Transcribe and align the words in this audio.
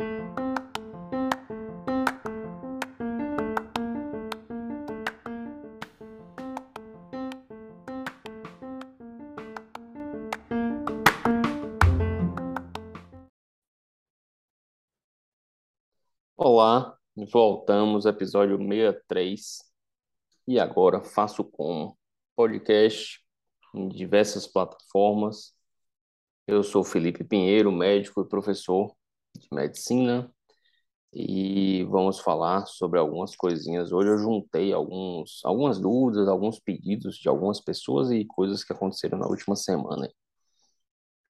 Olá, 0.00 0.06
voltamos, 17.32 18.06
episódio 18.06 18.56
63. 18.56 19.58
E 20.46 20.60
agora 20.60 21.02
faço 21.02 21.42
como 21.42 21.98
podcast 22.36 23.20
em 23.74 23.88
diversas 23.88 24.46
plataformas. 24.46 25.52
Eu 26.46 26.62
sou 26.62 26.84
Felipe 26.84 27.24
Pinheiro, 27.24 27.72
médico 27.72 28.20
e 28.20 28.28
professor 28.28 28.96
de 29.38 29.48
medicina, 29.52 30.30
e 31.12 31.84
vamos 31.84 32.20
falar 32.20 32.66
sobre 32.66 32.98
algumas 32.98 33.34
coisinhas. 33.34 33.92
Hoje 33.92 34.10
eu 34.10 34.18
juntei 34.18 34.72
alguns, 34.72 35.40
algumas 35.44 35.78
dúvidas, 35.80 36.28
alguns 36.28 36.60
pedidos 36.60 37.16
de 37.16 37.28
algumas 37.28 37.60
pessoas 37.60 38.10
e 38.10 38.24
coisas 38.26 38.62
que 38.64 38.72
aconteceram 38.72 39.18
na 39.18 39.26
última 39.26 39.56
semana. 39.56 40.08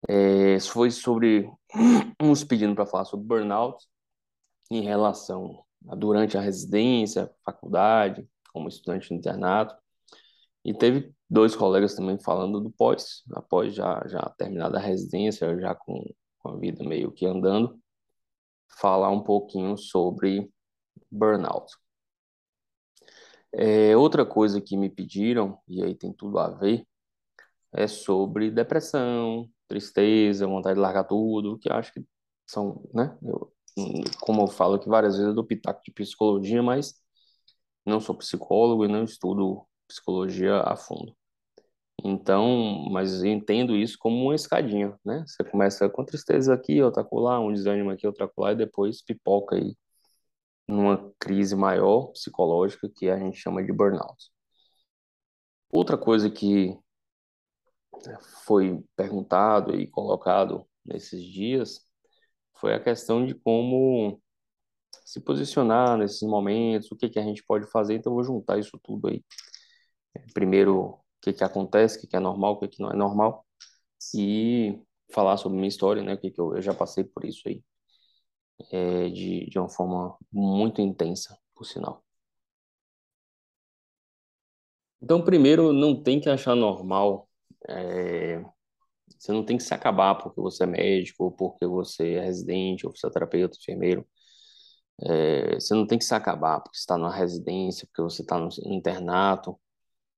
É, 0.08 0.60
foi 0.60 0.92
sobre 0.92 1.50
uns 2.22 2.44
pedindo 2.44 2.76
para 2.76 2.86
falar 2.86 3.06
sobre 3.06 3.26
burnout 3.28 3.86
em 4.72 4.82
relação 4.82 5.64
a 5.88 5.96
durante 5.96 6.38
a 6.38 6.42
residência, 6.42 7.32
faculdade, 7.46 8.28
como 8.54 8.70
estudante 8.70 9.12
no 9.12 9.18
internato. 9.18 9.76
E 10.66 10.74
teve 10.74 11.14
dois 11.30 11.56
colegas 11.56 11.96
também 11.96 12.20
falando 12.20 12.60
do 12.62 12.72
pós, 12.72 13.24
após 13.34 13.74
já, 13.74 14.04
já 14.08 14.22
terminada 14.38 14.78
a 14.78 14.82
residência, 14.82 15.60
já 15.60 15.76
com, 15.76 16.04
com 16.40 16.50
a 16.50 16.58
vida 16.58 16.84
meio 16.84 17.12
que 17.12 17.26
andando, 17.26 17.80
falar 18.78 19.10
um 19.10 19.24
pouquinho 19.24 19.78
sobre 19.78 20.52
burnout. 21.12 21.72
É, 23.54 23.98
outra 23.98 24.26
coisa 24.26 24.62
que 24.62 24.78
me 24.78 24.90
pediram, 24.90 25.60
e 25.68 25.84
aí 25.84 25.96
tem 25.96 26.14
tudo 26.14 26.38
a 26.40 26.50
ver, 26.50 26.86
é 27.74 27.88
sobre 27.88 28.52
depressão, 28.52 29.50
tristeza, 29.68 30.48
vontade 30.48 30.76
de 30.76 30.82
largar 30.82 31.06
tudo, 31.06 31.60
que 31.60 31.70
eu 31.70 31.76
acho 31.76 31.94
que 31.94 32.06
são, 32.48 32.84
né? 32.94 33.18
Eu, 33.24 33.54
como 34.22 34.44
eu 34.44 34.48
falo 34.48 34.76
aqui 34.76 34.90
várias 34.90 35.14
vezes, 35.16 35.30
eu 35.30 35.36
dou 35.36 35.46
pitaco 35.46 35.82
de 35.84 35.92
psicologia, 35.92 36.64
mas 36.64 36.96
não 37.86 38.00
sou 38.02 38.16
psicólogo 38.16 38.86
e 38.86 38.88
não 38.90 39.04
estudo 39.06 39.66
psicologia 39.88 40.62
a 40.62 40.76
fundo. 40.78 41.16
Então, 42.04 42.86
mas 42.92 43.24
entendo 43.24 43.76
isso 43.76 43.98
como 44.00 44.16
uma 44.26 44.36
escadinha, 44.36 44.98
né? 45.04 45.24
Você 45.28 45.44
começa 45.44 45.90
com 45.90 46.06
tristeza 46.06 46.54
aqui, 46.54 46.82
outra 46.82 47.04
colar, 47.04 47.40
um 47.40 47.52
desânimo 47.54 47.90
aqui, 47.92 48.08
outra 48.08 48.28
colar, 48.28 48.54
e 48.54 48.56
depois 48.58 49.02
pipoca 49.04 49.56
aí 49.56 49.76
numa 50.68 51.12
crise 51.20 51.56
maior 51.56 52.08
psicológica 52.14 52.90
que 52.96 53.10
a 53.10 53.18
gente 53.18 53.38
chama 53.40 53.64
de 53.64 53.74
burnout. 53.74 54.32
Outra 55.72 55.98
coisa 55.98 56.30
que 56.30 56.78
foi 58.46 58.84
perguntado 58.96 59.76
e 59.76 59.88
colocado 59.88 60.66
nesses 60.86 61.24
dias 61.24 61.86
foi 62.60 62.74
a 62.74 62.80
questão 62.80 63.26
de 63.26 63.34
como 63.36 64.22
se 65.06 65.20
posicionar 65.22 65.98
nesses 65.98 66.22
momentos, 66.22 66.92
o 66.92 66.96
que 66.96 67.10
que 67.10 67.20
a 67.20 67.24
gente 67.24 67.44
pode 67.46 67.70
fazer. 67.72 67.96
Então, 67.96 68.14
vou 68.14 68.24
juntar 68.24 68.60
isso 68.60 68.80
tudo 68.84 69.08
aí. 69.10 69.24
Primeiro, 70.34 71.00
o 71.20 71.22
que 71.22 71.34
que 71.34 71.44
acontece, 71.44 71.98
o 71.98 72.02
que 72.02 72.08
que 72.08 72.16
é 72.16 72.20
normal, 72.20 72.54
o 72.54 72.60
que 72.60 72.68
que 72.70 72.82
não 72.82 72.92
é 72.92 72.96
normal, 72.96 73.46
e 74.16 74.80
falar 75.14 75.38
sobre 75.38 75.58
minha 75.58 75.68
história, 75.70 76.04
né? 76.04 76.14
O 76.16 76.18
que 76.20 76.32
que 76.32 76.42
eu, 76.42 76.56
eu 76.56 76.62
já 76.62 76.74
passei 76.74 77.04
por 77.04 77.26
isso 77.26 77.48
aí, 77.48 77.64
é, 78.72 79.10
de, 79.10 79.50
de 79.50 79.60
uma 79.60 79.70
forma 79.70 80.18
muito 80.32 80.82
intensa, 80.82 81.38
por 81.56 81.66
sinal. 81.66 82.04
Então, 85.02 85.24
primeiro, 85.24 85.72
não 85.74 86.02
tem 86.02 86.20
que 86.20 86.30
achar 86.30 86.56
normal 86.56 87.30
é, 87.68 88.44
você 89.18 89.32
não 89.32 89.46
tem 89.46 89.58
que 89.58 89.64
se 89.64 89.74
acabar 89.74 90.16
porque 90.16 90.40
você 90.42 90.64
é 90.64 90.68
médico, 90.68 91.26
ou 91.26 91.32
porque 91.32 91.66
você 91.66 92.14
é 92.16 92.22
residente, 92.22 92.86
ou 92.86 92.94
fisioterapeuta, 92.94 93.58
enfermeiro. 93.60 94.08
É, 95.02 95.56
você 95.56 95.74
não 95.74 95.88
tem 95.88 95.98
que 95.98 96.06
se 96.06 96.14
acabar 96.14 96.62
porque 96.62 96.78
está 96.78 96.98
numa 96.98 97.14
residência, 97.14 97.88
porque 97.88 98.02
você 98.02 98.22
está 98.22 98.38
no 98.38 98.50
internato. 98.66 99.60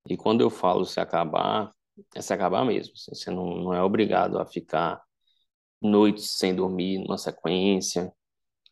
E 0.07 0.17
quando 0.17 0.41
eu 0.41 0.49
falo 0.49 0.85
se 0.85 0.99
acabar, 0.99 1.71
é 2.15 2.21
se 2.21 2.33
acabar 2.33 2.65
mesmo. 2.65 2.93
Você 2.95 3.31
não, 3.31 3.55
não 3.57 3.73
é 3.73 3.81
obrigado 3.81 4.39
a 4.39 4.45
ficar 4.45 5.01
noites 5.81 6.37
sem 6.37 6.55
dormir 6.55 6.99
numa 6.99 7.17
sequência, 7.17 8.11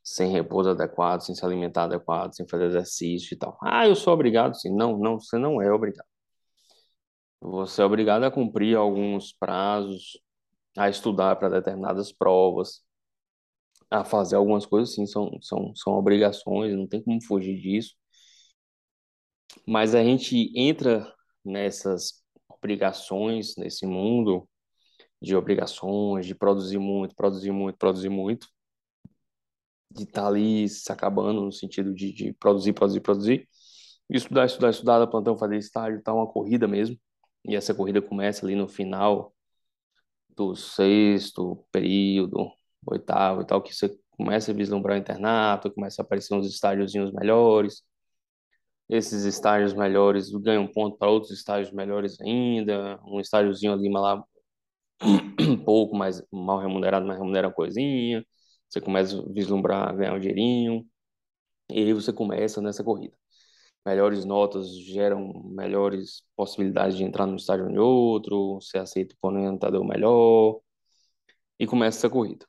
sem 0.04 0.32
repouso 0.32 0.72
adequado, 0.72 1.22
sem 1.22 1.36
se 1.36 1.46
alimentar 1.46 1.86
adequado, 1.86 2.34
sem 2.36 2.48
fazer 2.48 2.66
exercício 2.66 3.36
e 3.36 3.38
tal. 3.38 3.58
Ah, 3.64 3.88
eu 3.88 3.96
sou 3.96 4.14
obrigado, 4.14 4.56
sim. 4.56 4.76
Não, 4.76 4.98
não, 4.98 5.20
você 5.20 5.38
não 5.38 5.62
é 5.62 5.72
obrigado. 5.72 6.08
Você 7.42 7.82
é 7.82 7.86
obrigado 7.86 8.24
a 8.24 8.32
cumprir 8.32 8.76
alguns 8.78 9.32
prazos, 9.34 10.20
a 10.78 10.90
estudar 10.90 11.36
para 11.38 11.50
determinadas 11.50 12.12
provas, 12.12 12.82
a 13.90 14.04
fazer 14.04 14.36
algumas 14.36 14.66
coisas, 14.66 14.94
sim, 14.94 15.06
são, 15.06 15.38
são, 15.42 15.76
são 15.76 15.94
obrigações, 15.94 16.76
não 16.76 16.88
tem 16.88 17.02
como 17.04 17.24
fugir 17.24 17.60
disso. 17.60 17.96
Mas 19.66 19.96
a 19.96 20.04
gente 20.04 20.52
entra 20.56 21.12
nessas 21.44 22.24
obrigações, 22.50 23.56
nesse 23.58 23.86
mundo 23.86 24.48
de 25.22 25.36
obrigações, 25.36 26.26
de 26.26 26.36
produzir 26.36 26.80
muito, 26.80 27.16
produzir 27.16 27.52
muito, 27.52 27.78
produzir 27.78 28.10
muito, 28.10 28.48
de 29.92 30.04
estar 30.04 30.24
tá 30.24 30.28
ali 30.28 30.68
se 30.70 30.92
acabando 30.92 31.42
no 31.42 31.52
sentido 31.52 31.94
de, 31.94 32.14
de 32.14 32.34
produzir, 32.34 32.74
produzir, 32.74 33.02
produzir, 33.02 33.50
estudar, 34.10 34.46
estudar, 34.46 34.70
estudar, 34.70 35.08
plantão, 35.08 35.38
fazer 35.38 35.58
estágio, 35.58 36.02
tá 36.02 36.14
uma 36.14 36.28
corrida 36.28 36.68
mesmo. 36.68 36.98
E 37.46 37.56
essa 37.56 37.74
corrida 37.74 38.02
começa 38.02 38.46
ali 38.46 38.56
no 38.56 38.68
final 38.68 39.34
do 40.36 40.56
sexto 40.56 41.66
período, 41.72 42.52
oitavo 42.86 43.42
e 43.42 43.46
tal, 43.46 43.62
que 43.62 43.74
você 43.74 43.90
começa 44.12 44.52
a 44.52 44.54
vislumbrar 44.54 44.98
o 44.98 45.00
internato, 45.00 45.72
começa 45.72 46.02
a 46.02 46.06
aparecer 46.06 46.34
uns 46.34 46.48
estágiozinhos 46.48 47.12
melhores. 47.12 47.84
Esses 48.90 49.24
estágios 49.26 49.74
melhores 49.74 50.32
ganham 50.32 50.68
ponto 50.68 50.98
para 50.98 51.10
outros 51.10 51.32
estágios 51.32 51.72
melhores 51.74 52.20
ainda. 52.22 53.00
Um 53.06 53.20
estágiozinho 53.20 53.74
ali 53.74 53.90
lá 53.92 54.24
um 55.40 55.58
pouco 55.64 55.96
mais 55.96 56.24
mal 56.32 56.60
remunerado, 56.60 57.06
mas 57.06 57.18
remunera 57.18 57.48
uma 57.48 57.54
coisinha. 57.54 58.26
Você 58.70 58.82
começa 58.82 59.20
a 59.20 59.24
vislumbrar 59.34 59.96
ganhar 59.96 60.14
um 60.14 60.20
dinheirinho. 60.20 60.86
E 61.72 61.80
aí 61.84 61.94
você 61.94 62.14
começa 62.14 62.62
nessa 62.62 62.84
corrida 62.84 63.20
melhores 63.86 64.26
notas 64.26 64.70
geram 64.86 65.34
melhores 65.46 66.24
possibilidades 66.36 66.98
de 66.98 67.04
entrar 67.04 67.26
no 67.26 67.36
estágio 67.36 67.68
de 67.70 67.80
outro, 67.80 68.56
você 68.62 68.78
aceita 68.78 69.16
o 69.22 69.28
orientador 69.28 69.84
melhor, 69.86 70.60
e 71.60 71.68
começa 71.68 72.00
essa 72.00 72.10
corrida. 72.10 72.46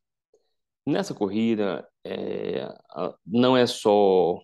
Nessa 0.87 1.15
corrida, 1.15 1.89
é, 2.05 2.69
não 3.27 3.57
é 3.57 3.67
só 3.67 4.41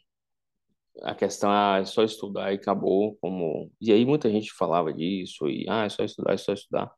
a 1.03 1.15
questão, 1.15 1.51
ah, 1.51 1.79
é 1.81 1.85
só 1.85 2.03
estudar 2.05 2.53
e 2.53 2.57
acabou, 2.57 3.17
como... 3.21 3.71
E 3.81 3.93
aí 3.93 4.05
muita 4.05 4.31
gente 4.31 4.53
falava 4.53 4.93
disso, 4.93 5.49
e 5.49 5.67
ah, 5.69 5.85
é 5.85 5.89
só 5.89 6.05
estudar, 6.05 6.35
é 6.35 6.37
só 6.37 6.53
estudar. 6.53 6.93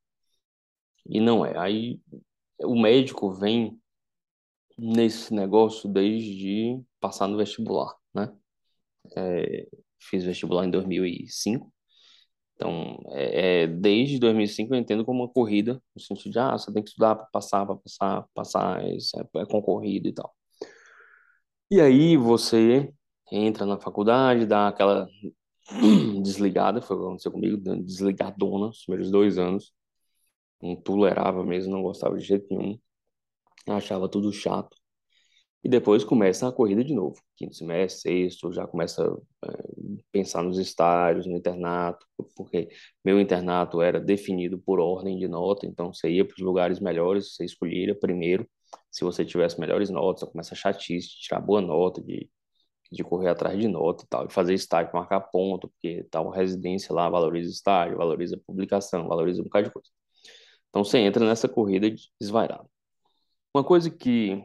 E 1.07 1.21
não 1.21 1.45
é. 1.45 1.57
Aí 1.59 2.01
o 2.63 2.81
médico 2.81 3.33
vem 3.33 3.81
nesse 4.79 5.35
negócio 5.35 5.89
desde 5.91 6.81
passar 7.01 7.29
no 7.29 7.37
vestibular, 7.37 7.95
né? 8.15 8.33
É, 9.17 9.67
fiz 10.01 10.25
vestibular 10.25 10.65
em 10.67 10.71
2005. 10.71 11.73
Então, 12.55 12.99
é, 13.13 13.63
é, 13.63 13.67
desde 13.69 14.19
2005 14.19 14.75
eu 14.75 14.79
entendo 14.79 15.05
como 15.05 15.23
uma 15.23 15.33
corrida, 15.33 15.83
no 15.95 16.03
sentido 16.03 16.33
de, 16.33 16.39
ah, 16.41 16.53
você 16.59 16.73
tem 16.73 16.83
que 16.83 16.91
estudar 16.91 17.15
para 17.17 17.27
passar, 17.27 17.67
para 17.67 17.77
passar, 17.77 18.27
passar, 18.35 18.85
é, 18.85 18.97
é, 18.97 19.43
é 19.43 19.47
concorrido 19.47 20.09
e 20.09 20.13
tal. 20.13 20.35
E 21.71 21.81
aí 21.81 22.17
você 22.17 22.93
entra 23.33 23.67
na 23.67 23.79
faculdade, 23.79 24.47
dá 24.47 24.69
aquela 24.69 25.09
desligada, 26.23 26.81
foi 26.83 26.97
o 26.97 27.01
que 27.01 27.07
aconteceu 27.07 27.33
comigo, 27.33 27.57
desligadona, 27.85 28.69
os 28.69 28.85
primeiros 28.85 29.11
dois 29.11 29.39
anos. 29.39 29.73
Não 30.63 30.77
tolerava 30.77 31.45
mesmo, 31.45 31.73
não 31.73 31.83
gostava 31.83 32.17
de 32.17 32.25
jeito 32.25 32.47
nenhum. 32.51 32.79
Achava 33.69 34.09
tudo 34.09 34.33
chato. 34.33 34.77
E 35.63 35.69
depois 35.69 36.05
começa 36.05 36.49
a 36.49 36.53
corrida 36.53 36.85
de 36.85 36.95
novo. 36.95 37.21
Quinto 37.37 37.55
semestre, 37.55 38.29
sexto, 38.31 38.53
já 38.53 38.67
começa 38.67 39.03
a 39.43 39.49
é, 39.49 39.63
pensar 40.13 40.43
nos 40.43 40.59
estágios, 40.59 41.27
no 41.27 41.37
internato, 41.37 42.07
porque 42.37 42.69
meu 43.05 43.21
internato 43.21 43.83
era 43.83 44.01
definido 44.01 44.59
por 44.59 44.79
ordem 44.81 45.19
de 45.19 45.27
nota, 45.29 45.67
então 45.67 45.93
você 45.93 46.11
ia 46.11 46.25
para 46.25 46.35
os 46.35 46.41
lugares 46.43 46.81
melhores, 46.81 47.35
você 47.35 47.45
escolhia 47.45 47.95
primeiro. 47.99 48.49
Se 48.91 49.05
você 49.05 49.25
tivesse 49.25 49.61
melhores 49.61 49.91
notas, 49.91 50.29
começa 50.31 50.55
a 50.55 50.57
chatice, 50.57 51.09
tirar 51.21 51.41
boa 51.41 51.61
nota, 51.61 52.01
de, 52.03 52.29
de 52.91 53.05
correr 53.05 53.29
atrás 53.29 53.59
de 53.59 53.69
nota 53.69 54.05
e 54.05 54.09
tal, 54.09 54.27
e 54.27 54.33
fazer 54.33 54.55
estágio, 54.55 54.93
marcar 54.95 55.21
ponto, 55.21 55.69
porque 55.69 56.05
tal 56.11 56.31
residência 56.31 56.95
lá 56.95 57.09
valoriza 57.09 57.51
estágio, 57.51 57.99
valoriza 57.99 58.41
publicação, 58.47 59.09
valoriza 59.09 59.41
um 59.41 59.45
bocado 59.45 59.67
de 59.67 59.73
coisa. 59.73 59.89
Então 60.71 60.85
você 60.85 60.99
entra 60.99 61.25
nessa 61.27 61.49
corrida 61.49 61.89
desvairada. 62.21 62.69
Uma 63.55 63.65
coisa 63.65 63.91
que 63.91 64.45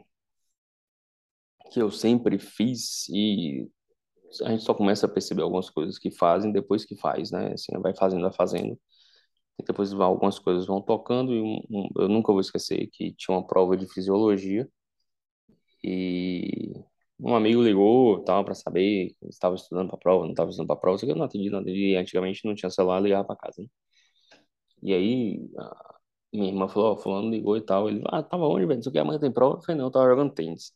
que 1.70 1.80
eu 1.80 1.90
sempre 1.90 2.38
fiz 2.38 3.08
e 3.08 3.68
a 4.42 4.50
gente 4.50 4.62
só 4.64 4.74
começa 4.74 5.06
a 5.06 5.08
perceber 5.08 5.42
algumas 5.42 5.70
coisas 5.70 5.98
que 5.98 6.10
fazem 6.10 6.52
depois 6.52 6.84
que 6.84 6.96
faz, 6.96 7.30
né? 7.30 7.52
Assim, 7.52 7.72
vai 7.80 7.94
fazendo, 7.96 8.22
vai 8.22 8.32
fazendo. 8.32 8.78
E 9.58 9.64
depois 9.64 9.92
algumas 9.92 10.38
coisas 10.38 10.66
vão 10.66 10.80
tocando 10.82 11.32
e 11.32 11.40
um, 11.40 11.60
um, 11.70 11.88
eu 11.96 12.08
nunca 12.08 12.32
vou 12.32 12.40
esquecer 12.40 12.88
que 12.92 13.14
tinha 13.14 13.36
uma 13.36 13.46
prova 13.46 13.76
de 13.76 13.86
fisiologia 13.86 14.68
e 15.82 16.72
um 17.20 17.34
amigo 17.34 17.62
ligou, 17.62 18.22
tal, 18.24 18.44
para 18.44 18.54
saber 18.54 19.10
se 19.10 19.28
estava 19.28 19.54
estudando 19.54 19.88
para 19.88 19.98
prova, 19.98 20.24
não 20.24 20.32
estava 20.32 20.50
estudando 20.50 20.68
para 20.68 20.76
prova, 20.80 20.98
só 20.98 21.06
que 21.06 21.12
eu 21.12 21.16
não 21.16 21.24
atendi, 21.24 21.50
não 21.50 21.60
atendi. 21.60 21.96
Antigamente 21.96 22.44
não 22.44 22.54
tinha 22.54 22.70
celular, 22.70 23.00
ligava 23.00 23.24
para 23.26 23.36
casa, 23.36 23.62
né? 23.62 23.68
E 24.82 24.92
aí 24.92 25.50
a 25.56 25.86
minha 26.32 26.48
irmã 26.50 26.68
falou, 26.68 26.92
ó, 26.94 26.96
fulano 26.96 27.30
ligou 27.30 27.56
e 27.56 27.60
tal. 27.62 27.88
Ele, 27.88 28.02
ah, 28.06 28.22
tava 28.22 28.46
onde, 28.46 28.66
velho? 28.66 28.76
Não 28.76 28.82
sei 28.82 28.90
o 28.90 28.92
que, 28.92 28.98
amanhã 28.98 29.18
tem 29.20 29.32
prova. 29.32 29.58
Eu 29.58 29.62
falei, 29.62 29.78
não, 29.78 29.86
eu 29.86 29.90
tava 29.90 30.08
jogando 30.10 30.32
tênis. 30.34 30.72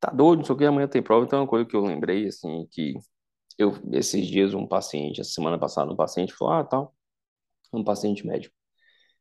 Tá 0.00 0.10
doido, 0.10 0.38
não 0.40 0.46
sei 0.46 0.54
o 0.54 0.58
que, 0.58 0.64
amanhã 0.66 0.88
tem 0.88 1.02
prova. 1.02 1.24
Então 1.26 1.38
é 1.40 1.42
uma 1.42 1.48
coisa 1.48 1.66
que 1.68 1.76
eu 1.76 1.82
lembrei, 1.84 2.26
assim, 2.28 2.66
que 2.70 2.94
eu, 3.58 3.72
esses 3.92 4.26
dias, 4.28 4.54
um 4.54 4.66
paciente, 4.66 5.20
essa 5.20 5.32
semana 5.32 5.58
passada, 5.58 5.92
um 5.92 5.96
paciente 5.96 6.34
falou, 6.34 6.54
ah, 6.54 6.64
tal, 6.64 6.94
um 7.72 7.84
paciente 7.84 8.26
médico. 8.26 8.54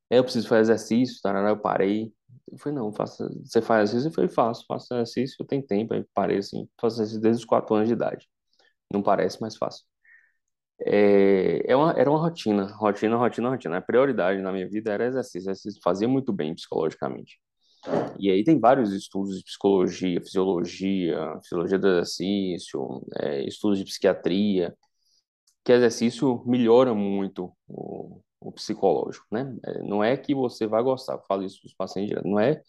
É, 0.09 0.19
eu 0.19 0.23
preciso 0.23 0.47
fazer 0.47 0.61
exercício, 0.73 1.21
tá? 1.21 1.31
Eu 1.49 1.59
parei. 1.59 2.13
Eu 2.51 2.57
falei, 2.57 2.77
não, 2.77 2.93
faça, 2.93 3.29
você 3.43 3.61
faz 3.61 3.89
exercício? 3.89 4.09
Eu 4.09 4.13
falei, 4.13 4.29
faço, 4.29 4.65
faço 4.67 4.93
exercício, 4.93 5.37
eu 5.39 5.45
tenho 5.47 5.63
tempo. 5.65 5.93
Aí 5.93 6.05
parei 6.13 6.37
assim, 6.39 6.67
faço 6.79 6.97
exercício 6.97 7.21
desde 7.21 7.41
os 7.41 7.45
4 7.45 7.75
anos 7.75 7.87
de 7.87 7.93
idade. 7.93 8.27
Não 8.91 9.01
parece, 9.03 9.39
mas 9.41 9.57
faço. 9.57 9.83
É, 10.81 11.71
é 11.71 11.75
uma, 11.75 11.91
era 11.93 12.09
uma 12.09 12.19
rotina, 12.19 12.65
rotina, 12.75 13.15
rotina, 13.17 13.49
rotina. 13.49 13.77
A 13.77 13.81
prioridade 13.81 14.41
na 14.41 14.51
minha 14.51 14.67
vida 14.67 14.91
era 14.91 15.05
exercício. 15.05 15.49
Exercício 15.49 15.81
fazia 15.83 16.07
muito 16.07 16.33
bem 16.33 16.53
psicologicamente. 16.53 17.39
E 18.19 18.29
aí 18.31 18.43
tem 18.43 18.59
vários 18.59 18.93
estudos 18.93 19.37
de 19.37 19.43
psicologia, 19.43 20.21
fisiologia, 20.21 21.17
fisiologia 21.43 21.79
do 21.79 21.87
exercício, 21.87 23.05
é, 23.19 23.45
estudos 23.45 23.79
de 23.79 23.85
psiquiatria, 23.85 24.75
que 25.63 25.71
exercício 25.71 26.43
melhora 26.45 26.93
muito 26.93 27.51
o, 27.67 28.21
o 28.47 28.51
psicológico, 28.51 29.25
né? 29.31 29.55
É, 29.65 29.81
não 29.83 30.03
é 30.03 30.15
que 30.17 30.35
você 30.35 30.67
vai 30.67 30.83
gostar, 30.83 31.13
eu 31.13 31.21
falo 31.27 31.43
isso 31.43 31.59
para 31.61 31.67
os 31.67 31.73
pacientes, 31.73 32.17
não 32.23 32.39
é, 32.39 32.61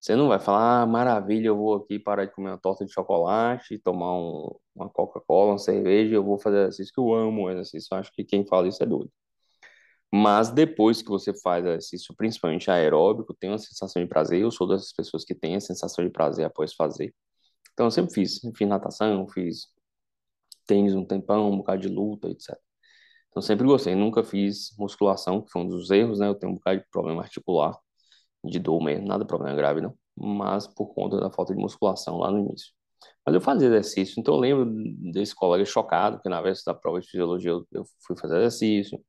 você 0.00 0.14
não 0.16 0.28
vai 0.28 0.38
falar, 0.38 0.82
ah, 0.82 0.86
maravilha, 0.86 1.48
eu 1.48 1.56
vou 1.56 1.74
aqui 1.76 1.98
parar 1.98 2.26
de 2.26 2.32
comer 2.32 2.50
uma 2.50 2.58
torta 2.58 2.84
de 2.84 2.92
chocolate, 2.92 3.78
tomar 3.78 4.14
um, 4.18 4.54
uma 4.74 4.88
Coca-Cola, 4.90 5.52
uma 5.52 5.58
cerveja, 5.58 6.14
eu 6.14 6.24
vou 6.24 6.38
fazer 6.38 6.58
exercício 6.58 6.92
que 6.94 7.00
eu 7.00 7.14
amo 7.14 7.50
exercício, 7.50 7.88
eu 7.92 7.98
acho 7.98 8.12
que 8.12 8.24
quem 8.24 8.46
fala 8.46 8.68
isso 8.68 8.82
é 8.82 8.86
doido. 8.86 9.10
Mas 10.12 10.50
depois 10.50 11.02
que 11.02 11.08
você 11.08 11.32
faz 11.40 11.64
exercício, 11.64 12.14
principalmente 12.16 12.70
aeróbico, 12.70 13.34
tem 13.34 13.50
uma 13.50 13.58
sensação 13.58 14.00
de 14.02 14.08
prazer, 14.08 14.40
eu 14.42 14.50
sou 14.50 14.68
dessas 14.68 14.92
pessoas 14.92 15.24
que 15.24 15.34
têm 15.34 15.56
a 15.56 15.60
sensação 15.60 16.04
de 16.04 16.10
prazer 16.10 16.44
após 16.46 16.72
fazer. 16.74 17.14
Então 17.72 17.86
eu 17.86 17.90
sempre 17.90 18.14
fiz, 18.14 18.40
fiz 18.56 18.68
natação, 18.68 19.26
fiz 19.28 19.68
tênis 20.66 20.94
um 20.94 21.04
tempão, 21.04 21.50
um 21.50 21.58
bocado 21.58 21.82
de 21.82 21.88
luta, 21.88 22.28
etc. 22.28 22.56
Então 23.34 23.42
sempre 23.42 23.66
gostei, 23.66 23.96
nunca 23.96 24.22
fiz 24.22 24.76
musculação, 24.78 25.42
que 25.42 25.50
foi 25.50 25.62
um 25.62 25.68
dos 25.68 25.90
erros, 25.90 26.20
né? 26.20 26.28
Eu 26.28 26.36
tenho 26.36 26.52
um 26.52 26.54
bocado 26.54 26.78
de 26.80 26.86
problema 26.88 27.20
articular, 27.20 27.76
de 28.44 28.60
dor 28.60 28.80
mesmo, 28.80 29.08
nada 29.08 29.24
problema 29.24 29.56
grave, 29.56 29.80
não. 29.80 29.96
Mas 30.16 30.68
por 30.68 30.94
conta 30.94 31.18
da 31.18 31.30
falta 31.32 31.52
de 31.52 31.60
musculação 31.60 32.18
lá 32.18 32.30
no 32.30 32.38
início. 32.38 32.72
Mas 33.26 33.34
eu 33.34 33.40
fazia 33.40 33.66
exercício, 33.68 34.20
então 34.20 34.34
eu 34.34 34.40
lembro 34.40 34.66
desse 35.12 35.34
colega 35.34 35.64
chocado, 35.64 36.20
que 36.22 36.28
na 36.28 36.40
vez 36.40 36.62
da 36.64 36.74
prova 36.74 37.00
de 37.00 37.08
fisiologia 37.08 37.50
eu, 37.50 37.66
eu 37.72 37.84
fui 38.06 38.16
fazer 38.16 38.36
exercício. 38.38 39.00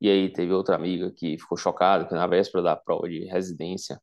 E 0.00 0.08
aí 0.10 0.32
teve 0.32 0.52
outra 0.52 0.74
amiga 0.76 1.12
que 1.12 1.38
ficou 1.38 1.56
chocada, 1.58 2.06
que 2.08 2.14
na 2.14 2.26
véspera 2.26 2.64
da 2.64 2.76
prova 2.76 3.08
de 3.08 3.24
residência 3.26 4.00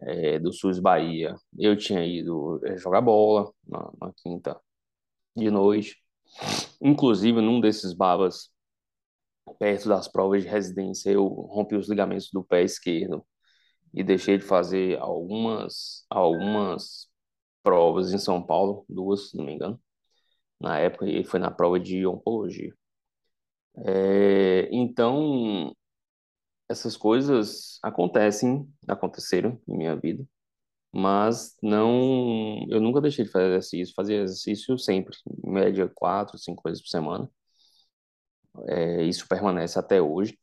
é, 0.00 0.38
do 0.40 0.52
SUS 0.52 0.80
Bahia, 0.80 1.36
eu 1.58 1.76
tinha 1.76 2.04
ido 2.04 2.60
é, 2.64 2.76
jogar 2.78 3.00
bola 3.00 3.52
na, 3.66 3.90
na 4.00 4.12
quinta 4.16 4.60
de 5.36 5.50
noite. 5.50 5.96
Inclusive, 6.80 7.40
num 7.40 7.60
desses 7.60 7.92
babas 7.94 8.50
perto 9.58 9.88
das 9.88 10.08
provas 10.08 10.42
de 10.42 10.48
residência, 10.48 11.10
eu 11.10 11.26
rompi 11.26 11.74
os 11.76 11.88
ligamentos 11.88 12.30
do 12.32 12.44
pé 12.44 12.62
esquerdo 12.62 13.24
e 13.94 14.04
deixei 14.04 14.38
de 14.38 14.44
fazer 14.44 14.98
algumas 15.00 16.06
algumas 16.10 17.08
provas 17.62 18.12
em 18.12 18.18
São 18.18 18.42
Paulo, 18.44 18.84
duas, 18.88 19.30
se 19.30 19.36
não 19.36 19.44
me 19.44 19.54
engano, 19.54 19.80
na 20.60 20.78
época, 20.80 21.06
e 21.08 21.24
foi 21.24 21.40
na 21.40 21.50
prova 21.50 21.80
de 21.80 22.06
oncologia. 22.06 22.74
É, 23.84 24.68
então, 24.72 25.74
essas 26.68 26.96
coisas 26.96 27.78
acontecem, 27.82 28.68
aconteceram 28.88 29.60
em 29.68 29.76
minha 29.78 29.96
vida, 29.96 30.26
mas 30.92 31.56
não, 31.62 32.66
eu 32.70 32.80
nunca 32.80 33.00
deixei 33.00 33.24
de 33.24 33.30
fazer 33.30 33.46
exercício, 33.48 33.94
fazia 33.94 34.22
exercício 34.22 34.78
sempre, 34.78 35.16
em 35.44 35.50
média 35.52 35.90
quatro, 35.94 36.38
cinco 36.38 36.62
vezes 36.64 36.82
por 36.82 36.88
semana. 36.90 37.30
É, 38.68 39.02
isso 39.04 39.26
permanece 39.28 39.78
até 39.78 40.00
hoje. 40.00 40.38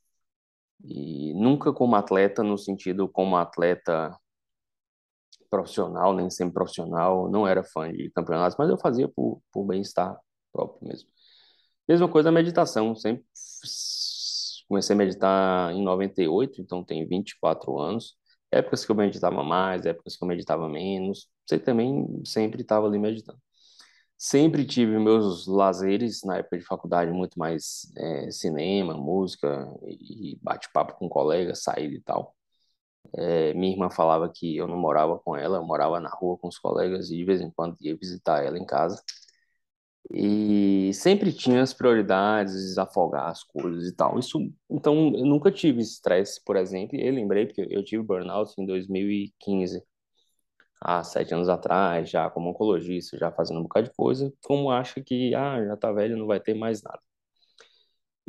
E 0.84 1.34
nunca 1.36 1.74
como 1.74 1.96
atleta, 1.96 2.44
no 2.44 2.58
sentido 2.58 3.10
como 3.10 3.38
atleta 3.38 4.18
profissional, 5.50 6.14
nem 6.14 6.30
sempre 6.30 6.54
profissional, 6.54 7.30
não 7.30 7.48
era 7.48 7.64
fã 7.64 7.92
de 7.92 8.10
campeonatos, 8.12 8.58
mas 8.58 8.70
eu 8.70 8.78
fazia 8.78 9.08
por, 9.08 9.42
por 9.52 9.66
bem-estar 9.66 10.18
próprio 10.52 10.88
mesmo. 10.88 11.10
Mesma 11.88 12.08
coisa 12.10 12.30
a 12.30 12.32
meditação, 12.32 12.96
sempre 12.96 13.26
comecei 14.68 14.94
a 14.94 14.98
meditar 14.98 15.74
em 15.74 15.84
98, 15.84 16.62
então 16.62 16.84
tem 16.84 17.06
24 17.08 17.80
anos. 17.80 18.16
Épocas 18.52 18.86
que 18.86 18.92
eu 18.92 18.96
meditava 18.96 19.44
mais, 19.44 19.86
épocas 19.86 20.16
que 20.16 20.24
eu 20.24 20.28
meditava 20.28 20.68
menos. 20.70 21.28
Você 21.46 21.60
também 21.60 22.22
sempre 22.26 22.62
estava 22.62 22.88
ali 22.88 23.00
meditando. 23.00 23.40
Sempre 24.22 24.66
tive 24.66 25.00
meus 25.00 25.48
lazeres 25.48 26.24
na 26.26 26.40
época 26.40 26.58
de 26.58 26.66
faculdade, 26.66 27.10
muito 27.10 27.40
mais 27.40 27.90
é, 27.98 28.30
cinema, 28.32 28.94
música 28.94 29.74
e 29.88 30.38
bate-papo 30.42 30.96
com 30.96 31.08
colegas, 31.08 31.64
saída 31.64 31.96
e 31.96 32.02
tal. 32.02 32.36
É, 33.16 33.54
minha 33.54 33.72
irmã 33.74 33.90
falava 33.90 34.30
que 34.30 34.58
eu 34.58 34.68
não 34.68 34.78
morava 34.78 35.18
com 35.20 35.38
ela, 35.38 35.58
eu 35.58 35.66
morava 35.66 36.00
na 36.02 36.10
rua 36.10 36.38
com 36.38 36.50
os 36.50 36.60
colegas 36.60 37.10
e 37.10 37.18
de 37.18 37.26
vez 37.26 37.42
em 37.42 37.50
quando 37.52 37.78
ia 37.82 37.96
visitar 37.98 38.44
ela 38.44 38.58
em 38.60 38.66
casa. 38.66 39.02
E 40.12 40.92
sempre 40.94 41.32
tinha 41.32 41.62
as 41.62 41.74
prioridades, 41.74 42.54
desafogar 42.54 43.28
as 43.30 43.44
coisas 43.44 43.88
e 43.88 43.96
tal. 43.96 44.18
Isso, 44.20 44.40
então, 44.70 45.14
eu 45.16 45.26
nunca 45.26 45.52
tive 45.52 45.82
estresse, 45.82 46.44
por 46.44 46.56
exemplo, 46.58 46.98
e 46.98 47.08
eu 47.08 47.14
lembrei 47.14 47.46
porque 47.46 47.68
eu 47.70 47.84
tive 47.84 48.04
burnout 48.04 48.54
em 48.60 48.66
2015 48.66 49.84
há 50.82 51.04
sete 51.04 51.34
anos 51.34 51.50
atrás, 51.50 52.10
já 52.10 52.30
como 52.30 52.50
oncologista, 52.52 53.18
já 53.18 53.32
fazendo 53.32 53.60
um 53.60 53.64
bocado 53.64 53.88
de 53.90 53.96
coisa, 53.96 54.34
como 54.44 54.72
acha 54.72 55.02
que, 55.02 55.34
ah, 55.36 55.64
já 55.66 55.78
tá 55.78 55.92
velho, 55.92 56.18
não 56.18 56.28
vai 56.28 56.40
ter 56.40 56.54
mais 56.54 56.82
nada. 56.84 57.00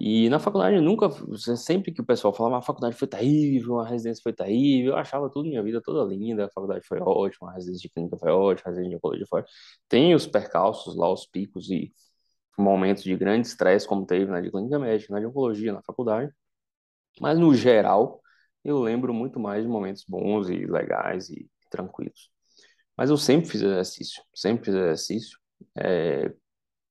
E 0.03 0.31
na 0.31 0.39
faculdade, 0.39 0.81
nunca, 0.81 1.11
sempre 1.59 1.93
que 1.93 2.01
o 2.01 2.05
pessoal 2.07 2.33
falava, 2.33 2.57
ah, 2.57 2.59
a 2.61 2.63
faculdade 2.63 2.97
foi 2.97 3.07
terrível, 3.07 3.79
a 3.81 3.87
residência 3.87 4.23
foi 4.23 4.33
terrível, 4.33 4.93
eu 4.93 4.97
achava 4.99 5.29
tudo 5.31 5.47
minha 5.49 5.63
vida 5.63 5.81
toda 5.83 6.03
linda, 6.09 6.47
a 6.47 6.51
faculdade 6.51 6.87
foi 6.87 6.99
ótima, 7.01 7.51
a 7.51 7.55
residência 7.55 7.83
de 7.83 7.91
clínica 7.91 8.17
foi 8.17 8.31
ótima, 8.31 8.69
a 8.69 8.71
residência 8.71 8.91
de 8.91 8.97
oncologia 8.97 9.27
foi 9.29 9.41
ótima. 9.41 9.55
Tem 9.89 10.15
os 10.15 10.27
percalços 10.27 10.97
lá, 10.97 11.13
os 11.13 11.27
picos 11.27 11.69
e 11.71 11.93
momentos 12.59 13.03
de 13.05 13.17
grande 13.17 13.47
estresse, 13.49 13.87
como 13.87 14.07
teve 14.07 14.27
na 14.31 14.41
de 14.41 14.51
clínica 14.51 14.79
médica, 14.79 15.13
na 15.15 15.21
de 15.21 15.27
oncologia, 15.27 15.73
na 15.73 15.83
faculdade. 15.83 16.33
Mas, 17.21 17.39
no 17.39 17.55
geral, 17.55 18.23
eu 18.65 18.79
lembro 18.81 19.15
muito 19.15 19.41
mais 19.41 19.63
de 19.65 19.69
momentos 19.69 20.05
bons 20.09 20.49
e 20.51 20.67
legais 20.67 21.31
e 21.31 21.49
tranquilos. 21.71 22.31
Mas 23.01 23.09
eu 23.09 23.17
sempre 23.17 23.49
fiz 23.49 23.63
exercício, 23.63 24.23
sempre 24.35 24.67
fiz 24.67 24.75
exercício. 24.75 25.39
É, 25.75 26.35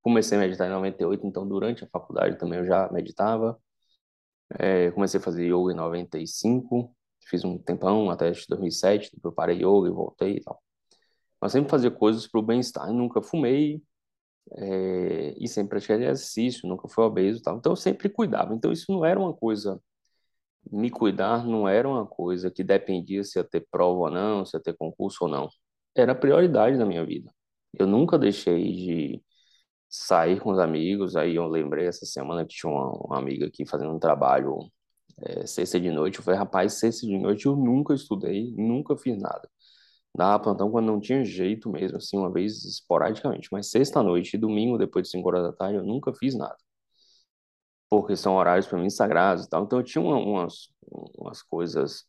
comecei 0.02 0.38
a 0.38 0.42
meditar 0.42 0.68
em 0.68 0.72
98, 0.72 1.28
então 1.28 1.48
durante 1.48 1.84
a 1.84 1.88
faculdade 1.88 2.40
também 2.40 2.58
eu 2.58 2.66
já 2.66 2.92
meditava. 2.92 3.62
É, 4.60 4.92
comecei 4.92 5.20
a 5.20 5.24
fazer 5.24 5.46
yoga 5.46 5.72
em 5.72 5.76
95, 5.76 6.96
fiz 7.28 7.44
um 7.46 7.60
tempão 7.60 8.10
até 8.10 8.32
2007, 8.32 9.12
depois 9.14 9.32
eu 9.32 9.36
parei 9.36 9.58
yoga 9.58 9.88
e 9.90 9.92
voltei 9.92 10.38
e 10.38 10.42
tal. 10.42 10.64
Mas 11.42 11.52
sempre 11.52 11.70
fazia 11.70 11.92
coisas 11.92 12.28
para 12.28 12.40
o 12.40 12.44
bem-estar. 12.44 12.92
Nunca 12.92 13.22
fumei 13.22 13.84
é, 14.54 15.36
e 15.40 15.48
sempre 15.48 15.72
pratiquei 15.72 15.98
exercício, 15.98 16.68
nunca 16.68 16.88
fui 16.90 17.04
obeso 17.04 17.40
e 17.40 17.44
tal. 17.44 17.58
Então 17.58 17.74
eu 17.74 17.78
sempre 17.78 18.10
cuidava. 18.10 18.56
Então 18.56 18.72
isso 18.72 18.92
não 18.92 19.06
era 19.06 19.20
uma 19.20 19.34
coisa 19.36 19.82
me 20.72 20.90
cuidar 20.92 21.46
não 21.46 21.68
era 21.68 21.88
uma 21.90 22.06
coisa 22.06 22.52
que 22.52 22.64
dependia 22.64 23.24
se 23.24 23.40
ia 23.40 23.44
ter 23.44 23.68
prova 23.72 24.00
ou 24.02 24.12
não, 24.12 24.46
se 24.46 24.58
ia 24.58 24.62
ter 24.62 24.76
concurso 24.76 25.26
ou 25.26 25.30
não 25.30 25.50
era 25.96 26.16
prioridade 26.16 26.78
na 26.78 26.86
minha 26.86 27.06
vida. 27.06 27.32
Eu 27.74 27.88
nunca 27.88 28.18
deixei 28.18 28.72
de 28.74 29.24
sair 29.90 30.40
com 30.40 30.52
os 30.52 30.60
amigos. 30.60 31.16
Aí 31.16 31.36
eu 31.36 31.48
lembrei 31.48 31.88
essa 31.88 32.06
semana 32.06 32.46
que 32.46 32.56
tinha 32.56 32.72
uma, 32.72 32.92
uma 33.08 33.18
amiga 33.20 33.48
aqui 33.48 33.66
fazendo 33.66 33.94
um 33.94 34.00
trabalho 34.00 34.60
é, 35.22 35.46
sexta 35.48 35.80
de 35.80 35.92
noite. 35.92 36.20
Eu 36.20 36.24
falei, 36.24 36.40
rapaz, 36.40 36.74
sexta 36.74 37.06
de 37.08 37.18
noite 37.18 37.46
eu 37.48 37.56
nunca 37.56 37.94
estudei, 37.94 38.54
nunca 38.58 38.98
fiz 38.98 39.18
nada. 39.22 39.50
Dava 40.16 40.44
plantão 40.44 40.72
quando 40.72 40.88
não 40.88 41.00
tinha 41.00 41.24
jeito 41.24 41.70
mesmo, 41.70 41.98
assim, 41.98 42.18
uma 42.18 42.32
vez 42.32 42.66
esporadicamente. 42.66 43.50
Mas 43.52 43.70
sexta-noite 43.70 44.36
e 44.36 44.40
domingo, 44.40 44.78
depois 44.78 45.06
de 45.06 45.12
5 45.12 45.28
horas 45.28 45.44
da 45.44 45.54
tarde, 45.54 45.78
eu 45.78 45.84
nunca 45.84 46.14
fiz 46.14 46.36
nada. 46.36 46.58
Porque 47.90 48.16
são 48.16 48.36
horários 48.36 48.68
para 48.68 48.78
mim 48.80 48.90
sagrados 48.90 49.46
e 49.46 49.50
tal. 49.50 49.64
Então 49.64 49.80
eu 49.80 49.84
tinha 49.84 50.02
uma, 50.04 50.18
umas, 50.18 50.70
umas 51.18 51.42
coisas 51.42 52.06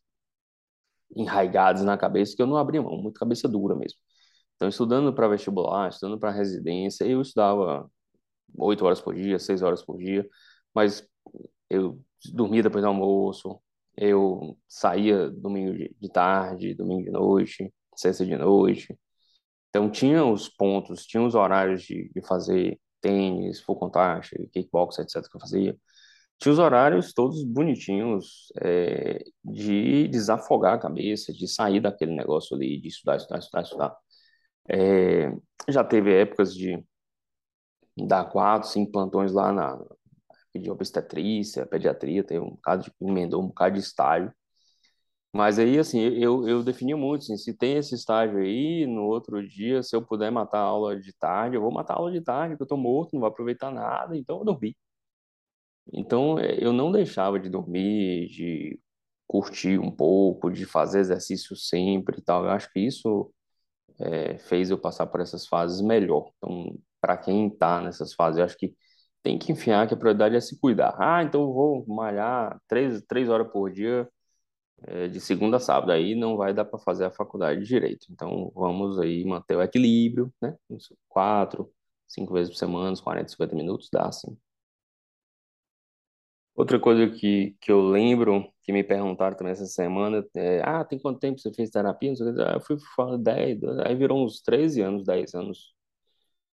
enraigados 1.16 1.82
na 1.82 1.96
cabeça 1.98 2.36
que 2.36 2.42
eu 2.42 2.46
não 2.46 2.56
abria 2.56 2.82
mão, 2.82 2.96
muito 2.96 3.18
cabeça 3.18 3.48
dura 3.48 3.74
mesmo. 3.74 3.98
Então, 4.56 4.68
estudando 4.68 5.12
para 5.14 5.28
vestibular, 5.28 5.88
estudando 5.88 6.18
para 6.18 6.30
residência, 6.30 7.04
eu 7.04 7.20
estudava 7.22 7.90
oito 8.58 8.84
horas 8.84 9.00
por 9.00 9.14
dia, 9.14 9.38
seis 9.38 9.62
horas 9.62 9.82
por 9.84 9.98
dia, 9.98 10.28
mas 10.74 11.06
eu 11.70 12.00
dormia 12.32 12.62
depois 12.62 12.82
do 12.82 12.88
almoço, 12.88 13.60
eu 13.96 14.58
saía 14.68 15.30
domingo 15.30 15.72
de 15.74 16.08
tarde, 16.10 16.74
domingo 16.74 17.04
de 17.04 17.10
noite, 17.10 17.72
sexta 17.96 18.24
de 18.26 18.36
noite. 18.36 18.98
Então, 19.70 19.90
tinha 19.90 20.24
os 20.24 20.48
pontos, 20.48 21.06
tinha 21.06 21.22
os 21.22 21.34
horários 21.34 21.82
de, 21.82 22.10
de 22.14 22.22
fazer 22.26 22.80
tênis, 23.00 23.60
full 23.60 23.76
contact, 23.76 24.36
kickbox, 24.52 24.98
etc. 24.98 25.22
que 25.28 25.36
eu 25.36 25.40
fazia. 25.40 25.76
Tinha 26.40 26.52
os 26.52 26.58
horários 26.58 27.12
todos 27.12 27.44
bonitinhos 27.44 28.46
é, 28.62 29.22
de 29.44 30.08
desafogar 30.08 30.74
a 30.74 30.78
cabeça, 30.78 31.32
de 31.32 31.46
sair 31.48 31.80
daquele 31.80 32.14
negócio 32.16 32.56
ali, 32.56 32.80
de 32.80 32.88
estudar, 32.88 33.16
estudar, 33.16 33.38
estudar, 33.40 33.62
estudar. 33.62 33.96
É, 34.68 35.32
já 35.68 35.84
teve 35.84 36.14
épocas 36.14 36.54
de 36.54 36.84
dar 37.96 38.24
quatro, 38.30 38.68
cinco 38.68 38.90
plantões 38.92 39.32
lá 39.32 39.52
na 39.52 39.78
de 40.54 40.70
obstetrícia, 40.70 41.66
pediatria, 41.66 42.24
tem 42.24 42.38
um 42.40 42.50
bocado 42.50 42.84
de 42.84 42.92
emendou 43.00 43.42
um 43.42 43.48
bocado 43.48 43.74
de 43.76 43.80
estágio. 43.80 44.32
Mas 45.32 45.58
aí, 45.60 45.78
assim, 45.78 46.00
eu, 46.00 46.48
eu 46.48 46.62
defini 46.62 46.94
muito, 46.94 47.22
assim, 47.22 47.36
se 47.36 47.54
tem 47.56 47.76
esse 47.76 47.94
estágio 47.94 48.38
aí, 48.38 48.84
no 48.86 49.02
outro 49.04 49.46
dia, 49.46 49.82
se 49.82 49.94
eu 49.94 50.02
puder 50.04 50.30
matar 50.32 50.58
a 50.58 50.62
aula 50.62 50.98
de 51.00 51.12
tarde, 51.12 51.56
eu 51.56 51.60
vou 51.62 51.72
matar 51.72 51.94
a 51.94 51.96
aula 51.98 52.10
de 52.12 52.20
tarde, 52.20 52.54
porque 52.56 52.64
eu 52.64 52.66
tô 52.68 52.76
morto, 52.76 53.12
não 53.12 53.20
vou 53.20 53.28
aproveitar 53.28 53.70
nada, 53.70 54.16
então 54.16 54.38
eu 54.38 54.44
dormi. 54.44 54.76
Então, 55.92 56.38
é, 56.38 56.56
eu 56.64 56.72
não 56.72 56.92
deixava 56.92 57.38
de 57.40 57.48
dormir, 57.48 58.28
de 58.28 58.80
curtir 59.26 59.78
um 59.78 59.90
pouco, 59.90 60.50
de 60.50 60.66
fazer 60.66 61.00
exercício 61.00 61.56
sempre 61.56 62.18
e 62.18 62.22
tal. 62.22 62.44
Eu 62.44 62.50
acho 62.50 62.70
que 62.72 62.80
isso 62.80 63.32
é, 63.98 64.38
fez 64.38 64.70
eu 64.70 64.78
passar 64.78 65.06
por 65.06 65.20
essas 65.20 65.46
fases 65.46 65.80
melhor. 65.80 66.30
Então, 66.38 66.76
para 67.00 67.16
quem 67.16 67.48
está 67.48 67.80
nessas 67.80 68.14
fases, 68.14 68.38
eu 68.38 68.44
acho 68.44 68.56
que 68.56 68.74
tem 69.22 69.38
que 69.38 69.52
enfiar 69.52 69.86
que 69.86 69.94
a 69.94 69.96
prioridade 69.96 70.36
é 70.36 70.40
se 70.40 70.58
cuidar. 70.60 70.94
Ah, 70.98 71.22
então 71.22 71.42
eu 71.42 71.52
vou 71.52 71.84
malhar 71.86 72.58
três, 72.68 73.02
três 73.02 73.28
horas 73.28 73.50
por 73.52 73.70
dia, 73.70 74.08
é, 74.86 75.08
de 75.08 75.20
segunda 75.20 75.58
a 75.58 75.60
sábado. 75.60 75.92
Aí 75.92 76.14
não 76.14 76.36
vai 76.36 76.54
dar 76.54 76.64
para 76.64 76.78
fazer 76.78 77.04
a 77.06 77.10
faculdade 77.10 77.60
de 77.60 77.66
direito. 77.66 78.06
Então, 78.10 78.50
vamos 78.54 78.98
aí 78.98 79.24
manter 79.24 79.56
o 79.56 79.62
equilíbrio, 79.62 80.32
né? 80.42 80.56
Quatro, 81.08 81.72
cinco 82.08 82.34
vezes 82.34 82.50
por 82.52 82.58
semana, 82.58 82.90
uns 82.92 83.00
40, 83.00 83.28
50 83.30 83.54
minutos, 83.56 83.88
dá 83.92 84.10
sim. 84.12 84.36
Outra 86.60 86.78
coisa 86.78 87.08
que, 87.08 87.56
que 87.58 87.72
eu 87.72 87.80
lembro, 87.80 88.46
que 88.62 88.70
me 88.70 88.84
perguntaram 88.84 89.34
também 89.34 89.52
essa 89.52 89.64
semana, 89.64 90.22
é, 90.34 90.60
ah, 90.62 90.84
tem 90.84 90.98
quanto 90.98 91.18
tempo 91.18 91.40
você 91.40 91.50
fez 91.54 91.70
terapia? 91.70 92.12
Ah, 92.46 92.52
eu 92.56 92.60
fui 92.60 92.76
falar 92.94 93.16
10, 93.16 93.58
aí 93.86 93.94
virou 93.94 94.22
uns 94.22 94.42
13 94.42 94.82
anos, 94.82 95.02
10 95.06 95.34
anos. 95.34 95.74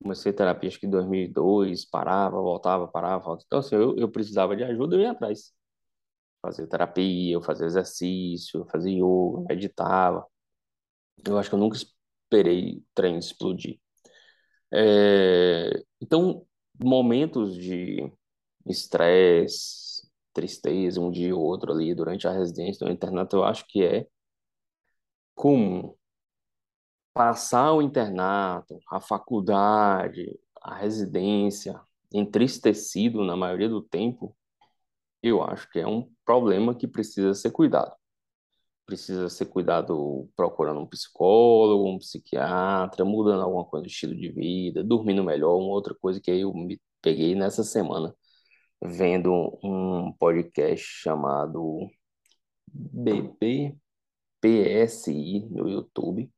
Comecei 0.03 0.33
terapia 0.33 0.69
acho 0.69 0.81
que 0.81 0.87
em 0.87 0.91
2002, 0.91 1.85
parava, 1.85 2.37
voltava, 2.41 2.89
parava, 2.89 3.25
voltava. 3.25 3.45
Então, 3.47 3.59
assim, 3.61 3.77
eu, 3.77 3.97
eu 3.97 4.11
precisava 4.11 4.57
de 4.57 4.65
ajuda, 4.65 4.97
eu 4.97 5.03
ia 5.03 5.13
atrás. 5.13 5.53
Fazia 6.43 6.67
terapia, 6.67 7.35
eu 7.35 7.43
fazia 7.43 7.67
exercício, 7.67 8.61
eu 8.63 8.67
fazia 8.67 8.93
yoga, 8.93 9.47
meditava. 9.49 10.27
Eu 11.27 11.39
acho 11.39 11.49
que 11.51 11.55
eu 11.55 11.61
nunca 11.61 11.77
esperei 11.77 12.79
o 12.79 12.85
trem 12.95 13.19
explodir. 13.19 13.79
É, 14.73 15.83
então, 16.01 16.47
momentos 16.83 17.55
de 17.57 18.11
estresse, 18.67 19.92
tristeza, 20.33 21.01
um 21.01 21.11
dia 21.11 21.35
ou 21.35 21.43
outro 21.43 21.73
ali 21.73 21.95
durante 21.95 22.27
a 22.27 22.33
residência 22.33 22.87
no 22.87 22.93
internato, 22.93 23.37
eu 23.37 23.45
acho 23.45 23.67
que 23.67 23.85
é 23.85 24.07
comum. 25.35 25.95
Passar 27.15 27.73
o 27.75 27.83
internato, 27.83 28.79
a 28.91 29.01
faculdade, 29.01 30.39
a 30.63 30.75
residência, 30.75 31.79
entristecido 32.13 33.25
na 33.25 33.37
maioria 33.37 33.69
do 33.69 33.83
tempo, 33.83 34.35
eu 35.23 35.43
acho 35.43 35.71
que 35.71 35.79
é 35.81 35.87
um 35.87 36.11
problema 36.25 36.75
que 36.75 36.89
precisa 36.89 37.35
ser 37.35 37.51
cuidado. 37.51 37.95
Precisa 38.87 39.29
ser 39.29 39.47
cuidado 39.47 40.29
procurando 40.37 40.81
um 40.81 40.87
psicólogo, 40.87 41.89
um 41.89 41.99
psiquiatra, 41.99 43.05
mudando 43.05 43.43
alguma 43.43 43.65
coisa 43.65 43.85
do 43.85 43.89
estilo 43.89 44.15
de 44.17 44.31
vida, 44.33 44.83
dormindo 44.85 45.25
melhor, 45.25 45.57
uma 45.57 45.73
outra 45.73 45.95
coisa 45.95 46.21
que 46.21 46.31
eu 46.31 46.53
me 46.55 46.81
peguei 47.03 47.35
nessa 47.35 47.63
semana 47.65 48.15
vendo 48.83 49.59
um 49.63 50.13
podcast 50.13 50.85
chamado 50.85 51.89
BBPSI 52.67 53.79
no 55.51 55.69
YouTube 55.69 56.31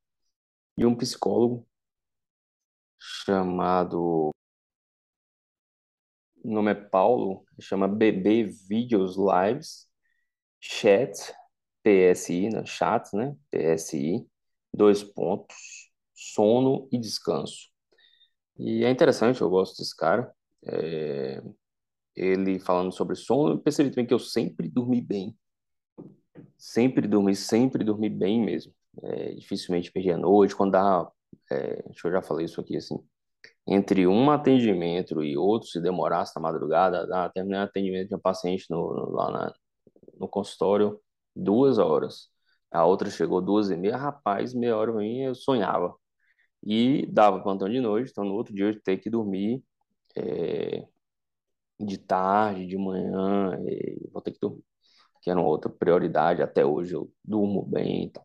de 0.76 0.84
um 0.86 0.94
psicólogo 0.94 1.66
chamado 2.98 4.30
o 6.44 6.50
nome 6.52 6.72
é 6.72 6.74
Paulo, 6.74 7.42
chama 7.58 7.88
BB 7.88 8.44
Videos 8.68 9.16
Lives 9.16 9.88
Chat 10.60 11.34
PSI, 11.82 12.50
né? 12.50 12.66
Chat, 12.66 13.14
né? 13.16 13.34
PSI, 13.50 14.26
dois 14.72 15.02
pontos, 15.02 15.90
sono 16.14 16.86
e 16.92 16.98
descanso. 16.98 17.70
E 18.58 18.84
é 18.84 18.90
interessante, 18.90 19.40
eu 19.40 19.48
gosto 19.48 19.78
desse 19.78 19.96
cara. 19.96 20.34
É, 20.66 21.42
ele 22.16 22.58
falando 22.60 22.92
sobre 22.92 23.16
sono, 23.16 23.54
eu 23.54 23.58
percebi 23.58 23.90
também 23.90 24.06
que 24.06 24.14
eu 24.14 24.18
sempre 24.18 24.68
dormi 24.68 25.00
bem. 25.00 25.36
Sempre 26.56 27.06
dormi, 27.06 27.34
sempre 27.36 27.84
dormi 27.84 28.08
bem 28.08 28.42
mesmo. 28.44 28.72
É, 29.02 29.34
dificilmente 29.34 29.92
perdi 29.92 30.10
a 30.10 30.18
noite. 30.18 30.54
Quando 30.54 30.72
dá, 30.72 31.10
é, 31.50 31.84
eu 32.04 32.12
já 32.12 32.22
falei 32.22 32.46
isso 32.46 32.60
aqui, 32.60 32.76
assim, 32.76 32.98
entre 33.66 34.06
um 34.06 34.30
atendimento 34.30 35.22
e 35.22 35.36
outro, 35.36 35.68
se 35.68 35.80
demorasse 35.80 36.34
na 36.36 36.42
madrugada, 36.42 37.06
dá, 37.06 37.28
terminei 37.30 37.60
o 37.60 37.64
atendimento 37.64 38.08
de 38.08 38.14
um 38.16 38.20
paciente 38.20 38.66
no, 38.70 38.94
no, 38.94 39.10
lá 39.12 39.30
na, 39.30 39.54
no 40.18 40.28
consultório, 40.28 41.00
duas 41.34 41.78
horas. 41.78 42.28
A 42.70 42.84
outra 42.84 43.10
chegou 43.10 43.40
duas 43.40 43.70
e 43.70 43.76
meia, 43.76 43.96
rapaz, 43.96 44.54
meia 44.54 44.76
hora 44.76 44.92
pra 44.92 45.04
eu 45.04 45.34
sonhava. 45.34 45.94
E 46.62 47.06
dava 47.12 47.42
plantão 47.42 47.68
de 47.68 47.80
noite, 47.80 48.10
então 48.10 48.24
no 48.24 48.34
outro 48.34 48.54
dia 48.54 48.66
eu 48.66 48.82
ter 48.82 48.98
que 48.98 49.10
dormir 49.10 49.62
é, 50.16 50.86
de 51.80 51.98
tarde, 51.98 52.66
de 52.66 52.76
manhã, 52.78 53.58
vou 54.12 54.22
ter 54.22 54.32
que 54.32 54.38
dormir, 54.40 54.64
que 55.22 55.30
era 55.30 55.40
uma 55.40 55.48
outra 55.48 55.70
prioridade, 55.70 56.42
até 56.42 56.64
hoje 56.64 56.94
eu 56.94 57.10
durmo 57.24 57.62
bem 57.64 58.04
então. 58.04 58.24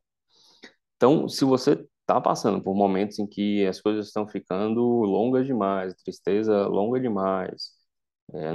Então, 0.98 1.30
se 1.30 1.46
você 1.46 1.86
está 2.02 2.20
passando 2.20 2.62
por 2.62 2.76
momentos 2.76 3.20
em 3.20 3.28
que 3.28 3.66
as 3.68 3.80
coisas 3.82 4.08
estão 4.08 4.28
ficando 4.28 4.82
longas 4.82 5.46
demais, 5.46 5.94
tristeza 6.04 6.68
longa 6.68 7.00
demais, 7.00 7.72
é, 8.34 8.52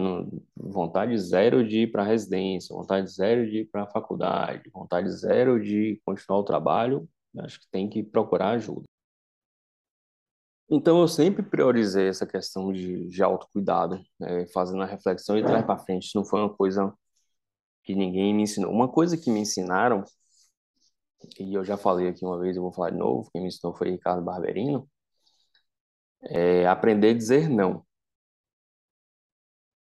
vontade 0.57 1.17
zero 1.19 1.67
de 1.67 1.83
ir 1.83 1.93
para 1.93 2.03
a 2.03 2.07
residência, 2.07 2.75
vontade 2.75 3.11
zero 3.11 3.49
de 3.49 3.61
ir 3.61 3.67
para 3.67 3.85
a 3.85 3.91
faculdade, 3.91 4.71
vontade 4.73 5.11
zero 5.11 5.61
de 5.63 6.01
continuar 6.05 6.41
o 6.41 6.45
trabalho, 6.45 7.09
acho 7.39 7.61
que 7.61 7.67
tem 7.71 7.89
que 7.89 8.03
procurar 8.03 8.51
ajuda. 8.51 8.85
Então, 10.71 11.01
eu 11.01 11.09
sempre 11.09 11.43
priorizei 11.43 12.09
essa 12.09 12.27
questão 12.27 12.73
de, 12.73 13.07
de 13.09 13.23
autocuidado, 13.23 14.03
né, 14.19 14.47
fazendo 14.47 14.83
a 14.83 14.87
reflexão 14.87 15.39
e 15.39 15.45
trás 15.45 15.65
para 15.65 15.79
frente. 15.79 16.07
Isso 16.07 16.17
não 16.17 16.25
foi 16.25 16.41
uma 16.41 16.55
coisa 16.55 16.93
que 17.85 17.95
ninguém 17.95 18.35
me 18.35 18.43
ensinou. 18.45 18.73
Uma 18.73 18.89
coisa 18.91 19.17
que 19.17 19.31
me 19.31 19.41
ensinaram, 19.41 20.03
e 21.39 21.55
eu 21.55 21.65
já 21.65 21.77
falei 21.77 22.09
aqui 22.09 22.25
uma 22.25 22.39
vez, 22.39 22.57
eu 22.57 22.63
vou 22.63 22.73
falar 22.73 22.91
de 22.91 22.97
novo, 22.97 23.31
quem 23.31 23.43
me 23.43 23.49
ensinou 23.49 23.75
foi 23.77 23.91
Ricardo 23.91 24.23
Barberino, 24.23 24.89
é 26.23 26.67
aprender 26.67 27.11
a 27.11 27.15
dizer 27.15 27.49
não. 27.49 27.85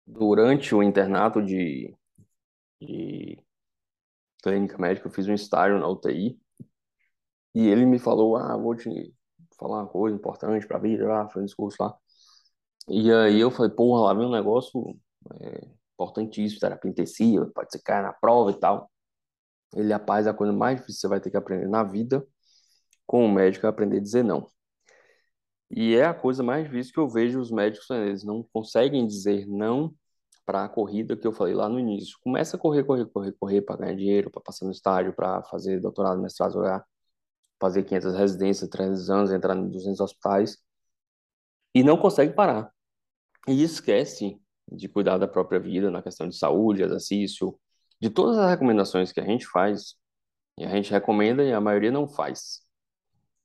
Durante 0.07 0.73
o 0.73 0.83
internato 0.83 1.41
de, 1.43 1.95
de 2.81 3.39
clínica 4.43 4.77
médica, 4.77 5.07
eu 5.07 5.11
fiz 5.11 5.27
um 5.27 5.33
estágio 5.33 5.79
na 5.79 5.87
UTI, 5.87 6.39
e 7.53 7.67
ele 7.67 7.85
me 7.85 7.99
falou, 7.99 8.35
ah, 8.35 8.57
vou 8.57 8.75
te 8.75 9.13
falar 9.57 9.79
uma 9.83 9.87
coisa 9.87 10.15
importante 10.15 10.67
pra 10.67 10.77
vida, 10.79 11.07
lá, 11.07 11.27
fazer 11.27 11.41
um 11.41 11.45
discurso 11.45 11.77
lá. 11.81 11.95
E 12.87 13.11
aí 13.11 13.39
eu 13.39 13.51
falei, 13.51 13.71
porra, 13.71 14.05
lá 14.07 14.13
vem 14.13 14.27
um 14.27 14.31
negócio 14.31 14.95
é, 15.41 15.67
importantíssimo, 15.93 16.59
terapia 16.59 16.91
intensiva, 16.91 17.49
pode 17.53 17.71
ser 17.71 17.79
cair 17.81 18.03
na 18.03 18.13
prova 18.13 18.51
e 18.51 18.59
tal. 18.59 18.91
Ele, 19.75 19.91
rapaz, 19.93 20.27
a 20.27 20.33
coisa 20.33 20.53
mais 20.53 20.77
difícil 20.79 20.95
que 20.95 21.01
você 21.01 21.07
vai 21.07 21.19
ter 21.21 21.31
que 21.31 21.37
aprender 21.37 21.67
na 21.67 21.83
vida 21.83 22.25
com 23.05 23.25
o 23.25 23.31
médico 23.31 23.65
é 23.65 23.69
aprender 23.69 23.97
a 23.97 24.01
dizer 24.01 24.23
não. 24.23 24.49
E 25.69 25.95
é 25.95 26.05
a 26.05 26.13
coisa 26.13 26.43
mais 26.43 26.65
difícil 26.65 26.93
que 26.93 26.99
eu 26.99 27.09
vejo 27.09 27.39
os 27.39 27.51
médicos, 27.51 27.89
eles 27.89 28.23
não 28.23 28.43
conseguem 28.53 29.05
dizer 29.05 29.47
não 29.47 29.93
para 30.45 30.63
a 30.65 30.69
corrida 30.69 31.17
que 31.17 31.25
eu 31.27 31.31
falei 31.33 31.55
lá 31.55 31.67
no 31.67 31.79
início. 31.79 32.17
Começa 32.21 32.55
a 32.55 32.59
correr, 32.59 32.83
correr, 32.83 33.05
correr, 33.07 33.33
correr 33.33 33.61
para 33.61 33.77
ganhar 33.77 33.95
dinheiro, 33.95 34.29
para 34.31 34.41
passar 34.41 34.65
no 34.65 34.71
estágio, 34.71 35.13
para 35.13 35.43
fazer 35.43 35.79
doutorado, 35.81 36.21
mestrado, 36.21 36.53
jogar 36.53 36.85
fazer 37.59 37.83
500 37.83 38.15
residências, 38.15 38.69
300 38.69 39.09
anos, 39.09 39.31
entrar 39.31 39.55
em 39.55 39.69
200 39.69 39.99
hospitais 39.99 40.57
e 41.73 41.83
não 41.83 41.97
consegue 41.97 42.33
parar. 42.33 42.71
E 43.47 43.63
esquece 43.63 44.39
de 44.71 44.87
cuidar 44.87 45.17
da 45.17 45.27
própria 45.27 45.59
vida 45.59 45.91
na 45.91 46.01
questão 46.01 46.27
de 46.27 46.37
saúde, 46.37 46.81
exercício, 46.81 47.59
de 48.01 48.09
todas 48.09 48.37
as 48.37 48.49
recomendações 48.49 49.11
que 49.11 49.19
a 49.19 49.25
gente 49.25 49.45
faz, 49.45 49.95
e 50.57 50.65
a 50.65 50.69
gente 50.69 50.91
recomenda 50.91 51.43
e 51.43 51.53
a 51.53 51.61
maioria 51.61 51.91
não 51.91 52.07
faz. 52.07 52.61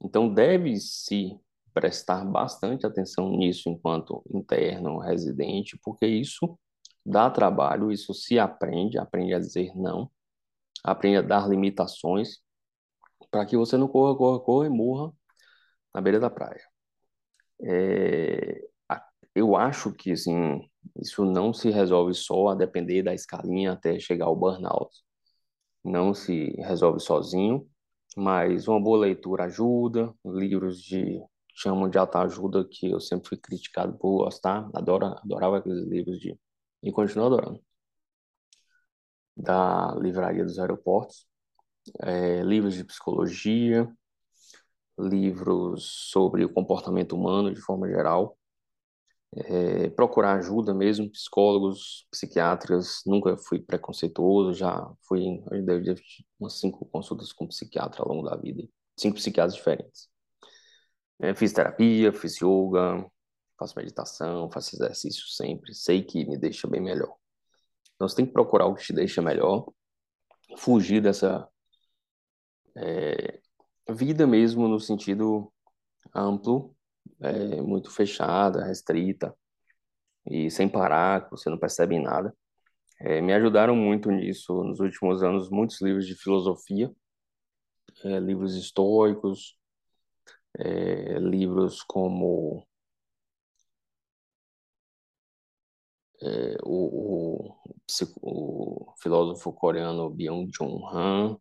Então, 0.02 0.32
deve-se 0.32 1.38
prestar 1.74 2.24
bastante 2.24 2.86
atenção 2.86 3.30
nisso 3.30 3.68
enquanto 3.68 4.22
interno, 4.32 4.98
residente, 4.98 5.78
porque 5.82 6.06
isso 6.06 6.58
dá 7.04 7.30
trabalho, 7.30 7.92
isso 7.92 8.14
se 8.14 8.38
aprende, 8.38 8.98
aprende 8.98 9.34
a 9.34 9.38
dizer 9.38 9.72
não, 9.76 10.10
aprende 10.84 11.18
a 11.18 11.22
dar 11.22 11.48
limitações, 11.48 12.38
para 13.30 13.46
que 13.46 13.56
você 13.56 13.76
não 13.76 13.88
corra, 13.88 14.16
corra, 14.16 14.40
corra 14.40 14.66
e 14.66 14.70
morra 14.70 15.12
na 15.94 16.00
beira 16.00 16.20
da 16.20 16.30
praia. 16.30 16.62
É, 17.62 18.60
eu 19.34 19.56
acho 19.56 19.92
que 19.92 20.12
assim, 20.12 20.60
isso 20.96 21.24
não 21.24 21.52
se 21.52 21.70
resolve 21.70 22.14
só 22.14 22.48
a 22.48 22.54
depender 22.54 23.02
da 23.02 23.14
escalinha 23.14 23.72
até 23.72 23.98
chegar 24.00 24.26
ao 24.26 24.36
burnout. 24.36 24.90
Não 25.84 26.14
se 26.14 26.52
resolve 26.62 27.00
sozinho, 27.00 27.68
mas 28.16 28.68
uma 28.68 28.80
boa 28.80 28.98
leitura 29.00 29.44
ajuda, 29.44 30.14
livros 30.24 30.82
de 30.82 31.22
chamam 31.54 31.88
de 31.90 31.98
autoajuda 31.98 32.66
que 32.70 32.90
eu 32.90 33.00
sempre 33.00 33.28
fui 33.30 33.38
criticado 33.38 33.96
por 33.98 34.24
gostar, 34.24 34.68
adoro, 34.74 35.06
adorava 35.06 35.58
aqueles 35.58 35.86
livros 35.86 36.18
de 36.20 36.38
e 36.82 36.92
continuo 36.92 37.26
adorando. 37.26 37.60
Da 39.36 39.94
Livraria 40.00 40.44
dos 40.44 40.58
Aeroportos, 40.58 41.26
é, 42.02 42.42
livros 42.42 42.74
de 42.74 42.84
psicologia, 42.84 43.90
livros 44.98 45.84
sobre 46.10 46.44
o 46.44 46.52
comportamento 46.52 47.14
humano 47.14 47.52
de 47.52 47.60
forma 47.60 47.88
geral, 47.88 48.36
é, 49.36 49.88
procurar 49.90 50.38
ajuda 50.38 50.74
mesmo, 50.74 51.10
psicólogos, 51.10 52.06
psiquiatras, 52.10 53.02
nunca 53.06 53.36
fui 53.36 53.60
preconceituoso, 53.60 54.54
já 54.54 54.90
fui, 55.02 55.40
ter 55.48 56.02
umas 56.38 56.58
cinco 56.58 56.84
consultas 56.86 57.32
com 57.32 57.46
psiquiatra 57.46 58.02
ao 58.02 58.08
longo 58.08 58.28
da 58.28 58.36
vida, 58.36 58.68
cinco 58.96 59.16
psiquiatras 59.16 59.54
diferentes. 59.54 60.08
É, 61.20 61.34
fiz 61.34 61.52
terapia, 61.52 62.12
fiz 62.12 62.36
yoga, 62.40 63.06
faço 63.58 63.78
meditação, 63.78 64.50
faço 64.50 64.74
exercício 64.74 65.26
sempre, 65.28 65.74
sei 65.74 66.02
que 66.02 66.24
me 66.24 66.36
deixa 66.36 66.66
bem 66.66 66.80
melhor. 66.80 67.14
Então 67.94 68.08
você 68.08 68.16
tem 68.16 68.26
que 68.26 68.32
procurar 68.32 68.66
o 68.66 68.74
que 68.74 68.82
te 68.82 68.92
deixa 68.92 69.20
melhor, 69.22 69.66
fugir 70.56 71.00
dessa 71.00 71.46
é, 72.76 73.40
vida 73.90 74.26
mesmo 74.26 74.68
no 74.68 74.80
sentido 74.80 75.52
amplo, 76.14 76.74
é, 77.20 77.60
muito 77.62 77.90
fechada, 77.90 78.64
restrita 78.64 79.34
e 80.26 80.50
sem 80.50 80.68
parar, 80.68 81.24
que 81.24 81.30
você 81.30 81.50
não 81.50 81.58
percebe 81.58 81.98
nada. 81.98 82.34
É, 83.00 83.20
me 83.20 83.32
ajudaram 83.32 83.74
muito 83.74 84.10
nisso 84.10 84.62
nos 84.64 84.80
últimos 84.80 85.22
anos, 85.22 85.50
muitos 85.50 85.80
livros 85.80 86.06
de 86.06 86.14
filosofia, 86.14 86.92
é, 88.04 88.20
livros 88.20 88.54
estoicos, 88.56 89.56
é, 90.58 91.18
livros 91.18 91.82
como 91.82 92.66
é, 96.22 96.56
o, 96.62 97.54
o, 98.22 98.90
o, 98.90 98.94
filósofo 99.00 99.52
coreano 99.52 100.10
Byung-Chul 100.10 100.86
Han, 100.88 101.38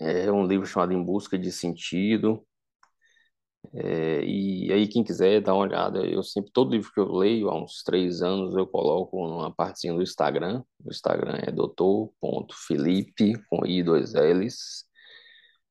é 0.00 0.30
um 0.32 0.46
livro 0.46 0.66
chamado 0.66 0.92
Em 0.92 1.02
Busca 1.02 1.38
de 1.38 1.50
Sentido, 1.52 2.44
é, 3.74 4.24
e 4.24 4.72
aí 4.72 4.86
quem 4.88 5.02
quiser 5.04 5.40
dar 5.40 5.54
uma 5.54 5.64
olhada, 5.64 5.98
eu 6.06 6.22
sempre, 6.22 6.50
todo 6.52 6.70
livro 6.70 6.90
que 6.92 7.00
eu 7.00 7.12
leio, 7.12 7.48
há 7.48 7.62
uns 7.62 7.82
três 7.82 8.22
anos, 8.22 8.54
eu 8.54 8.66
coloco 8.66 9.16
numa 9.26 9.52
partezinha 9.52 9.94
do 9.94 10.02
Instagram, 10.02 10.62
o 10.84 10.90
Instagram 10.90 11.38
é 11.42 11.50
doutor.felipe, 11.50 13.34
com 13.48 13.66
I 13.66 13.82
dois 13.82 14.14
L's, 14.14 14.84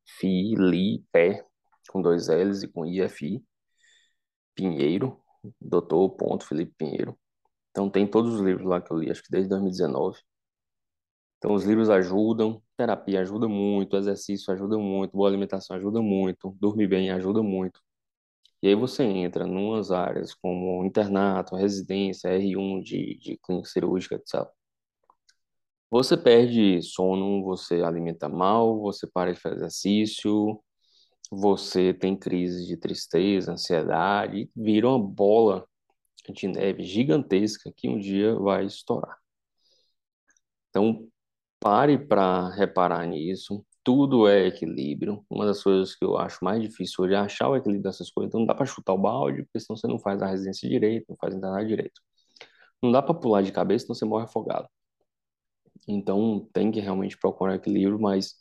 Filipe, 0.06 1.44
com 1.90 2.02
dois 2.02 2.28
L's 2.28 2.64
e 2.64 2.68
com 2.68 2.86
IFI, 2.86 3.44
Pinheiro, 4.56 5.20
doutor.felipe 5.60 6.74
Pinheiro. 6.78 7.18
Então 7.72 7.90
tem 7.90 8.08
todos 8.08 8.36
os 8.36 8.42
livros 8.42 8.66
lá 8.68 8.82
que 8.82 8.92
eu 8.92 8.98
li, 8.98 9.12
acho 9.12 9.24
que 9.24 9.32
desde 9.32 9.50
2019. 9.50 10.18
Então 11.46 11.54
os 11.54 11.64
livros 11.64 11.92
ajudam, 11.92 12.60
terapia 12.76 13.22
ajuda 13.22 13.48
muito, 13.48 13.96
exercício 13.96 14.52
ajuda 14.52 14.80
muito, 14.80 15.16
boa 15.16 15.30
alimentação 15.30 15.76
ajuda 15.76 16.02
muito, 16.02 16.58
dormir 16.60 16.88
bem 16.88 17.12
ajuda 17.12 17.44
muito. 17.44 17.80
E 18.64 18.70
aí 18.70 18.74
você 18.74 19.04
entra 19.04 19.46
em 19.48 19.52
umas 19.56 19.92
áreas 19.92 20.34
como 20.34 20.84
internato, 20.84 21.56
residência, 21.56 22.30
R1 22.30 22.82
de, 22.82 23.20
de 23.20 23.38
clínica 23.44 23.70
cirúrgica, 23.70 24.16
etc. 24.16 24.50
Você 25.92 26.18
perde 26.18 26.82
sono, 26.82 27.44
você 27.44 27.84
alimenta 27.84 28.28
mal, 28.28 28.80
você 28.82 29.06
para 29.06 29.32
de 29.32 29.40
fazer 29.40 29.58
exercício, 29.58 30.60
você 31.32 31.94
tem 31.94 32.18
crise 32.18 32.66
de 32.66 32.76
tristeza, 32.76 33.52
ansiedade, 33.52 34.50
vira 34.56 34.88
uma 34.90 34.98
bola 34.98 35.68
de 36.28 36.48
neve 36.48 36.82
gigantesca 36.82 37.72
que 37.78 37.88
um 37.88 38.00
dia 38.00 38.34
vai 38.34 38.66
estourar. 38.66 39.20
Então, 40.72 41.08
pare 41.66 41.98
para 41.98 42.50
reparar 42.52 43.08
nisso. 43.08 43.66
Tudo 43.84 44.28
é 44.28 44.46
equilíbrio. 44.48 45.26
Uma 45.28 45.48
das 45.48 45.64
coisas 45.64 45.96
que 45.96 46.06
eu 46.06 46.16
acho 46.16 46.38
mais 46.46 46.62
difícil 46.62 47.04
hoje 47.04 47.16
é 47.16 47.18
achar 47.18 47.50
o 47.50 47.56
equilíbrio 47.56 47.82
dessas 47.84 48.12
coisas. 48.12 48.30
Então, 48.30 48.42
não 48.42 48.46
dá 48.46 48.54
para 48.54 48.68
chutar 48.68 48.94
o 48.94 48.98
balde, 49.00 49.44
porque 49.44 49.60
senão 49.60 49.76
você 49.76 49.88
não 49.88 49.98
faz 49.98 50.22
a 50.22 50.28
residência 50.28 50.70
direito, 50.70 51.08
não 51.10 51.18
faz 51.18 51.34
a 51.34 51.38
internato 51.38 51.66
direito. 51.68 52.00
Não 52.84 52.92
dá 52.92 53.02
para 53.02 53.16
pular 53.16 53.42
de 53.42 53.52
cabeça, 53.52 53.86
senão 53.86 53.96
você 53.96 54.06
morre 54.06 54.26
afogado. 54.26 54.68
Então, 55.88 56.48
tem 56.54 56.72
que 56.72 56.80
realmente 56.80 57.18
procurar 57.18 57.56
equilíbrio, 57.56 58.00
mas 58.00 58.36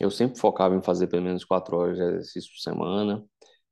eu 0.00 0.10
sempre 0.10 0.40
focava 0.40 0.74
em 0.74 0.82
fazer 0.82 1.06
pelo 1.06 1.22
menos 1.22 1.44
quatro 1.44 1.76
horas 1.76 1.96
de 1.96 2.02
exercício 2.02 2.50
por 2.50 2.58
semana, 2.60 3.24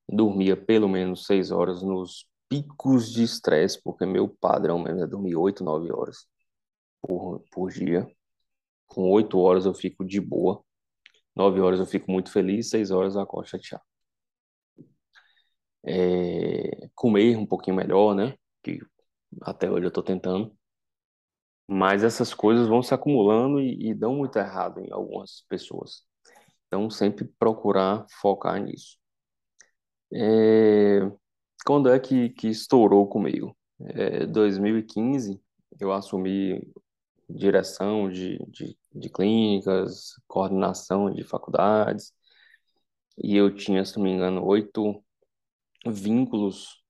dormia 0.09 0.57
pelo 0.57 0.89
menos 0.89 1.27
seis 1.27 1.51
horas 1.51 1.83
nos 1.83 2.27
picos 2.49 3.13
de 3.13 3.25
estresse, 3.25 3.83
porque 3.83 4.07
meu 4.07 4.29
padrão 4.29 4.79
mesmo 4.79 5.03
é 5.03 5.07
dormir 5.07 5.37
oito, 5.37 5.65
nove 5.65 5.93
horas 5.93 6.27
por, 7.03 7.45
por 7.53 7.71
dia. 7.73 8.09
Com 8.87 9.11
oito 9.11 9.39
horas 9.39 9.67
eu 9.67 9.75
fico 9.75 10.05
de 10.05 10.21
boa, 10.21 10.63
nove 11.37 11.61
horas 11.61 11.81
eu 11.81 11.87
fico 11.87 12.11
muito 12.11 12.31
feliz, 12.33 12.71
seis 12.71 12.91
horas 12.91 13.15
eu 13.17 13.23
acordo 13.23 13.49
chateado. 13.49 13.85
É, 15.87 16.89
comer 16.95 17.37
um 17.37 17.47
pouquinho 17.47 17.77
melhor, 17.77 18.15
né? 18.15 18.37
Que 18.63 18.81
até 19.43 19.71
hoje 19.71 19.87
eu 19.87 19.91
tô 19.93 20.03
tentando. 20.03 20.57
Mas 21.67 22.03
essas 22.05 22.35
coisas 22.35 22.69
vão 22.69 22.83
se 22.83 22.95
acumulando 22.95 23.61
e, 23.61 23.91
e 23.91 23.95
dão 23.95 24.15
muito 24.15 24.37
errado 24.39 24.81
em 24.81 24.91
algumas 24.93 25.43
pessoas. 25.49 26.03
Então, 26.69 26.91
sempre 26.91 27.27
procurar 27.39 28.07
focar 28.21 28.63
nisso. 28.63 28.99
É, 30.13 31.01
quando 31.67 31.89
é 31.91 31.99
que, 31.99 32.31
que 32.31 32.49
estourou 32.49 33.09
comigo? 33.09 33.57
É, 33.91 34.27
2015, 34.27 35.41
eu 35.81 35.93
assumi 35.93 36.61
direção 37.29 38.09
de, 38.11 38.39
de, 38.49 38.77
de 38.95 39.11
clínicas, 39.11 40.15
coordenação 40.27 41.13
de 41.13 41.25
faculdades, 41.25 42.13
e 43.19 43.37
eu 43.37 43.55
tinha, 43.55 43.85
se 43.85 43.97
não 43.97 44.05
me 44.05 44.11
engano, 44.11 44.45
oito 44.45 45.03
vínculos 45.87 46.83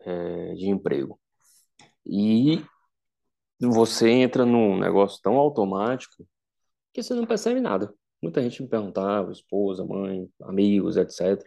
é, 0.00 0.54
de 0.54 0.68
emprego. 0.68 1.18
E 2.06 2.62
você 3.60 4.10
entra 4.10 4.44
num 4.44 4.78
negócio 4.78 5.20
tão 5.22 5.36
automático 5.36 6.26
que 6.92 7.02
você 7.02 7.14
não 7.14 7.26
percebe 7.26 7.60
nada. 7.60 7.92
Muita 8.22 8.42
gente 8.42 8.62
me 8.62 8.68
perguntava, 8.68 9.32
esposa, 9.32 9.84
mãe, 9.84 10.30
amigos, 10.42 10.96
etc. 10.96 11.42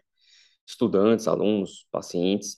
Estudantes, 0.66 1.28
alunos, 1.28 1.88
pacientes, 1.92 2.58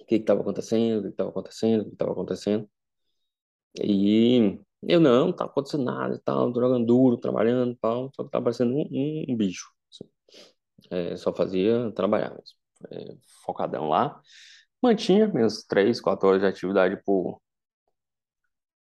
o 0.00 0.04
que 0.04 0.16
estava 0.16 0.40
acontecendo, 0.40 1.00
o 1.00 1.02
que 1.02 1.08
estava 1.10 1.30
acontecendo, 1.30 1.82
o 1.82 1.84
que 1.86 1.92
estava 1.92 2.12
acontecendo. 2.12 2.68
E 3.80 4.58
eu 4.82 5.00
não, 5.00 5.26
não 5.28 5.32
tá 5.32 5.44
acontecendo 5.44 5.84
nada 5.84 6.14
e 6.14 6.18
tal, 6.20 6.52
jogando 6.54 6.86
duro, 6.86 7.16
trabalhando 7.16 7.72
e 7.72 7.76
tal, 7.76 8.10
só 8.14 8.24
que 8.24 8.30
tava 8.30 8.44
parecendo 8.44 8.74
um, 8.74 8.82
um, 8.90 9.24
um 9.30 9.36
bicho. 9.36 9.70
assim. 9.90 10.10
É, 10.90 11.16
só 11.16 11.34
fazia 11.34 11.90
trabalhar 11.92 12.30
mesmo. 12.30 12.56
É, 12.90 13.16
focadão 13.44 13.88
lá. 13.88 14.20
Mantinha 14.82 15.28
minhas 15.28 15.64
três, 15.64 16.00
quatro 16.00 16.28
horas 16.28 16.42
de 16.42 16.46
atividade 16.48 17.00
por, 17.04 17.40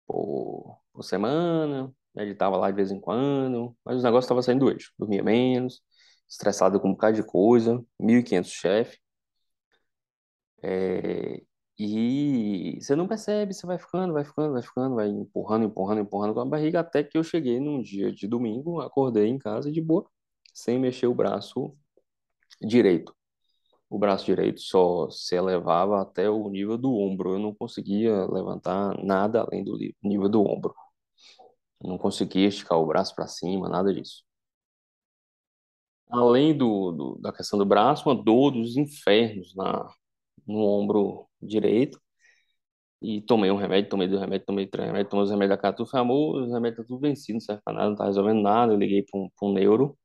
por, 0.08 0.80
por 0.94 1.04
semana, 1.04 1.94
meditava 2.16 2.58
lá 2.58 2.70
de 2.70 2.76
vez 2.76 2.92
em 2.92 3.00
quando, 3.00 3.76
mas 3.86 4.00
o 4.00 4.04
negócio 4.04 4.26
estava 4.26 4.42
saindo 4.42 4.66
do 4.66 4.72
eixo. 4.72 4.94
Dormia 4.98 5.24
menos, 5.24 5.82
estressado 6.30 6.80
com 6.80 6.90
um 6.90 6.94
bocado 6.94 7.16
de 7.18 7.24
coisa, 7.24 7.84
1.500 8.00 8.52
chefe. 8.52 9.00
É, 10.62 11.42
e 11.78 12.33
você 12.82 12.96
não 12.96 13.08
percebe, 13.08 13.54
você 13.54 13.66
vai 13.68 13.78
ficando, 13.80 14.14
vai 14.14 14.24
ficando, 14.26 14.54
vai 14.54 14.62
ficando, 14.62 14.96
vai 14.96 15.08
empurrando, 15.10 15.66
empurrando, 15.66 16.02
empurrando 16.02 16.34
com 16.34 16.42
a 16.42 16.46
barriga, 16.46 16.80
até 16.82 17.04
que 17.04 17.18
eu 17.18 17.24
cheguei 17.24 17.60
num 17.60 17.82
dia 17.82 18.12
de 18.12 18.28
domingo, 18.28 18.82
acordei 18.82 19.28
em 19.28 19.38
casa 19.40 19.72
de 19.72 19.82
boa, 19.82 20.06
sem 20.54 20.80
mexer 20.80 21.08
o 21.08 21.16
braço 21.16 21.76
direito. 22.62 23.16
O 23.90 24.00
braço 24.00 24.26
direito 24.26 24.62
só 24.62 25.10
se 25.12 25.36
elevava 25.36 26.02
até 26.02 26.30
o 26.30 26.50
nível 26.50 26.78
do 26.78 26.94
ombro, 26.96 27.34
eu 27.36 27.40
não 27.40 27.54
conseguia 27.56 28.26
levantar 28.28 28.98
nada 29.04 29.42
além 29.42 29.64
do 29.64 29.78
nível 30.04 30.30
do 30.30 30.42
ombro. 30.44 30.76
Não 31.84 32.00
conseguia 32.00 32.48
esticar 32.48 32.80
o 32.80 32.88
braço 32.88 33.14
para 33.16 33.28
cima, 33.28 33.70
nada 33.70 33.94
disso. 33.94 34.24
além 36.10 36.56
do, 36.58 36.92
do- 36.92 37.20
da 37.22 37.32
questão 37.34 37.58
do 37.60 37.66
braço, 37.66 38.08
uma 38.08 38.16
dor 38.16 38.52
dos 38.52 38.78
infernos 38.78 39.56
na, 39.56 39.90
no 40.48 40.60
ombro 40.60 41.28
direito. 41.42 42.02
E 43.04 43.22
tomei 43.22 43.52
um 43.52 43.58
remédio, 43.58 43.90
tomei 43.90 44.08
dois 44.08 44.22
remédios, 44.22 44.46
tomei 44.46 44.66
três 44.66 44.88
remédios, 44.88 45.10
tomei 45.12 45.26
os 45.26 45.30
remédios 45.30 45.58
da 45.58 45.62
Catu, 45.62 45.86
foi 45.86 46.00
amor, 46.00 46.42
os 46.44 46.54
remédios 46.54 46.80
estão 46.80 46.86
tudo 46.86 47.02
vencidos, 47.02 47.34
não 47.34 47.40
serve 47.42 47.62
pra 47.64 47.74
nada, 47.74 47.90
não 47.90 47.96
tá 47.98 48.06
resolvendo 48.06 48.42
nada. 48.42 48.72
Eu 48.74 48.78
liguei 48.78 49.04
para 49.04 49.20
um, 49.20 49.30
pra 49.38 49.48
um 49.50 49.54
neuro, 49.54 49.98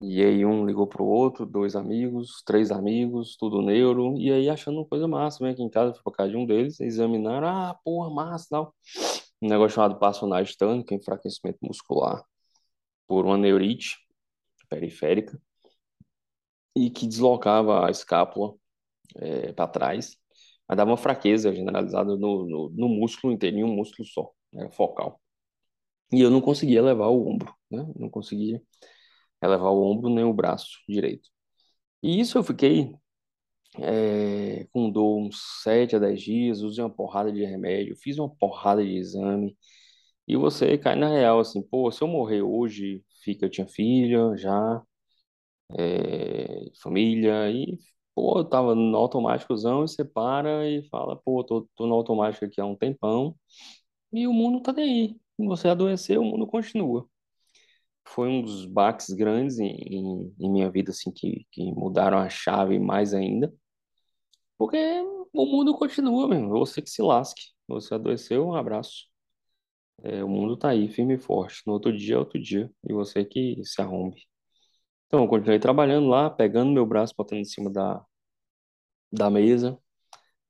e 0.00 0.20
aí 0.20 0.44
um 0.44 0.66
ligou 0.66 0.86
pro 0.86 1.04
outro, 1.04 1.46
dois 1.46 1.76
amigos, 1.76 2.42
três 2.44 2.72
amigos, 2.72 3.36
tudo 3.36 3.62
neuro, 3.62 4.18
e 4.18 4.32
aí 4.32 4.50
achando 4.50 4.78
uma 4.78 4.86
coisa 4.86 5.06
massa, 5.06 5.38
vem 5.44 5.52
aqui 5.52 5.62
em 5.62 5.70
casa, 5.70 5.94
fui 5.94 6.02
pra 6.02 6.12
casa 6.12 6.30
de 6.30 6.36
um 6.36 6.44
deles, 6.44 6.80
examinaram, 6.80 7.46
ah, 7.46 7.78
porra, 7.84 8.10
massa, 8.10 8.48
tal. 8.50 8.74
Um 9.40 9.48
negócio 9.48 9.76
chamado 9.76 9.98
passonagem 10.00 10.56
tânica, 10.58 10.94
enfraquecimento 10.94 11.58
muscular 11.62 12.24
por 13.06 13.24
uma 13.26 13.38
neurite 13.38 13.96
periférica, 14.68 15.40
e 16.74 16.90
que 16.90 17.06
deslocava 17.06 17.86
a 17.86 17.90
escápula 17.90 18.54
para 19.54 19.68
trás, 19.68 20.16
mas 20.68 20.76
dava 20.76 20.90
uma 20.90 20.96
fraqueza 20.96 21.52
generalizada 21.54 22.16
no, 22.16 22.46
no, 22.46 22.70
no 22.70 22.88
músculo 22.88 23.32
inteiro, 23.32 23.58
em 23.58 23.64
um 23.64 23.74
músculo 23.74 24.06
só, 24.08 24.30
né, 24.52 24.70
focal. 24.70 25.20
E 26.12 26.20
eu 26.20 26.30
não 26.30 26.40
conseguia 26.40 26.82
levar 26.82 27.08
o 27.08 27.26
ombro, 27.28 27.54
né? 27.70 27.86
Não 27.96 28.10
conseguia 28.10 28.62
elevar 29.42 29.72
o 29.72 29.82
ombro 29.82 30.10
nem 30.10 30.24
o 30.24 30.34
braço 30.34 30.68
direito. 30.88 31.30
E 32.02 32.20
isso 32.20 32.38
eu 32.38 32.44
fiquei 32.44 32.94
é, 33.78 34.66
com 34.72 34.90
dor 34.90 35.18
uns 35.18 35.62
7 35.62 35.96
a 35.96 35.98
10 35.98 36.20
dias, 36.22 36.62
usei 36.62 36.84
uma 36.84 36.90
porrada 36.90 37.32
de 37.32 37.44
remédio, 37.44 37.96
fiz 37.96 38.18
uma 38.18 38.28
porrada 38.36 38.84
de 38.84 38.96
exame, 38.96 39.56
e 40.28 40.36
você 40.36 40.78
cai 40.78 40.96
na 40.96 41.08
real, 41.08 41.40
assim, 41.40 41.62
pô, 41.62 41.90
se 41.92 42.02
eu 42.02 42.08
morrer 42.08 42.42
hoje, 42.42 43.04
fica, 43.24 43.46
eu 43.46 43.50
tinha 43.50 43.66
filha 43.68 44.36
já, 44.36 44.82
é, 45.78 46.70
família, 46.82 47.50
e, 47.50 47.78
pô, 48.14 48.38
eu 48.38 48.44
tava 48.44 48.74
no 48.74 48.96
automáticozão, 48.96 49.84
e 49.84 49.88
você 49.88 50.04
para 50.04 50.68
e 50.68 50.88
fala, 50.88 51.16
pô, 51.16 51.44
tô, 51.44 51.68
tô 51.76 51.86
no 51.86 51.94
automático 51.94 52.44
aqui 52.44 52.60
há 52.60 52.66
um 52.66 52.76
tempão, 52.76 53.36
e 54.12 54.26
o 54.26 54.32
mundo 54.32 54.62
tá 54.62 54.72
daí. 54.72 55.16
Você 55.38 55.68
adoecer, 55.68 56.18
o 56.18 56.24
mundo 56.24 56.46
continua. 56.46 57.08
Foi 58.06 58.28
um 58.28 58.42
dos 58.42 58.66
baques 58.66 59.10
grandes 59.10 59.58
em, 59.58 59.70
em, 59.72 60.34
em 60.40 60.50
minha 60.50 60.70
vida, 60.70 60.90
assim, 60.92 61.10
que, 61.12 61.46
que 61.52 61.72
mudaram 61.72 62.18
a 62.18 62.28
chave 62.28 62.78
mais 62.78 63.14
ainda, 63.14 63.52
porque 64.58 64.76
o 65.32 65.46
mundo 65.46 65.74
continua, 65.76 66.28
mesmo. 66.28 66.48
Você 66.50 66.80
que 66.82 66.90
se 66.90 67.02
lasque. 67.02 67.42
Você 67.68 67.94
adoeceu, 67.94 68.46
um 68.46 68.54
abraço. 68.54 69.06
É, 70.02 70.22
o 70.24 70.28
mundo 70.28 70.56
tá 70.56 70.70
aí, 70.70 70.88
firme 70.88 71.14
e 71.14 71.18
forte. 71.18 71.62
No 71.66 71.74
outro 71.74 71.96
dia 71.96 72.16
é 72.16 72.18
outro 72.18 72.40
dia, 72.40 72.70
e 72.88 72.92
você 72.92 73.24
que 73.24 73.62
se 73.64 73.80
arrombe. 73.82 74.22
Então, 75.12 75.24
eu 75.24 75.28
continuei 75.28 75.58
trabalhando 75.58 76.08
lá, 76.08 76.30
pegando 76.30 76.72
meu 76.72 76.86
braço, 76.86 77.12
botando 77.14 77.40
em 77.40 77.44
cima 77.44 77.70
da, 77.70 78.02
da 79.12 79.30
mesa, 79.30 79.78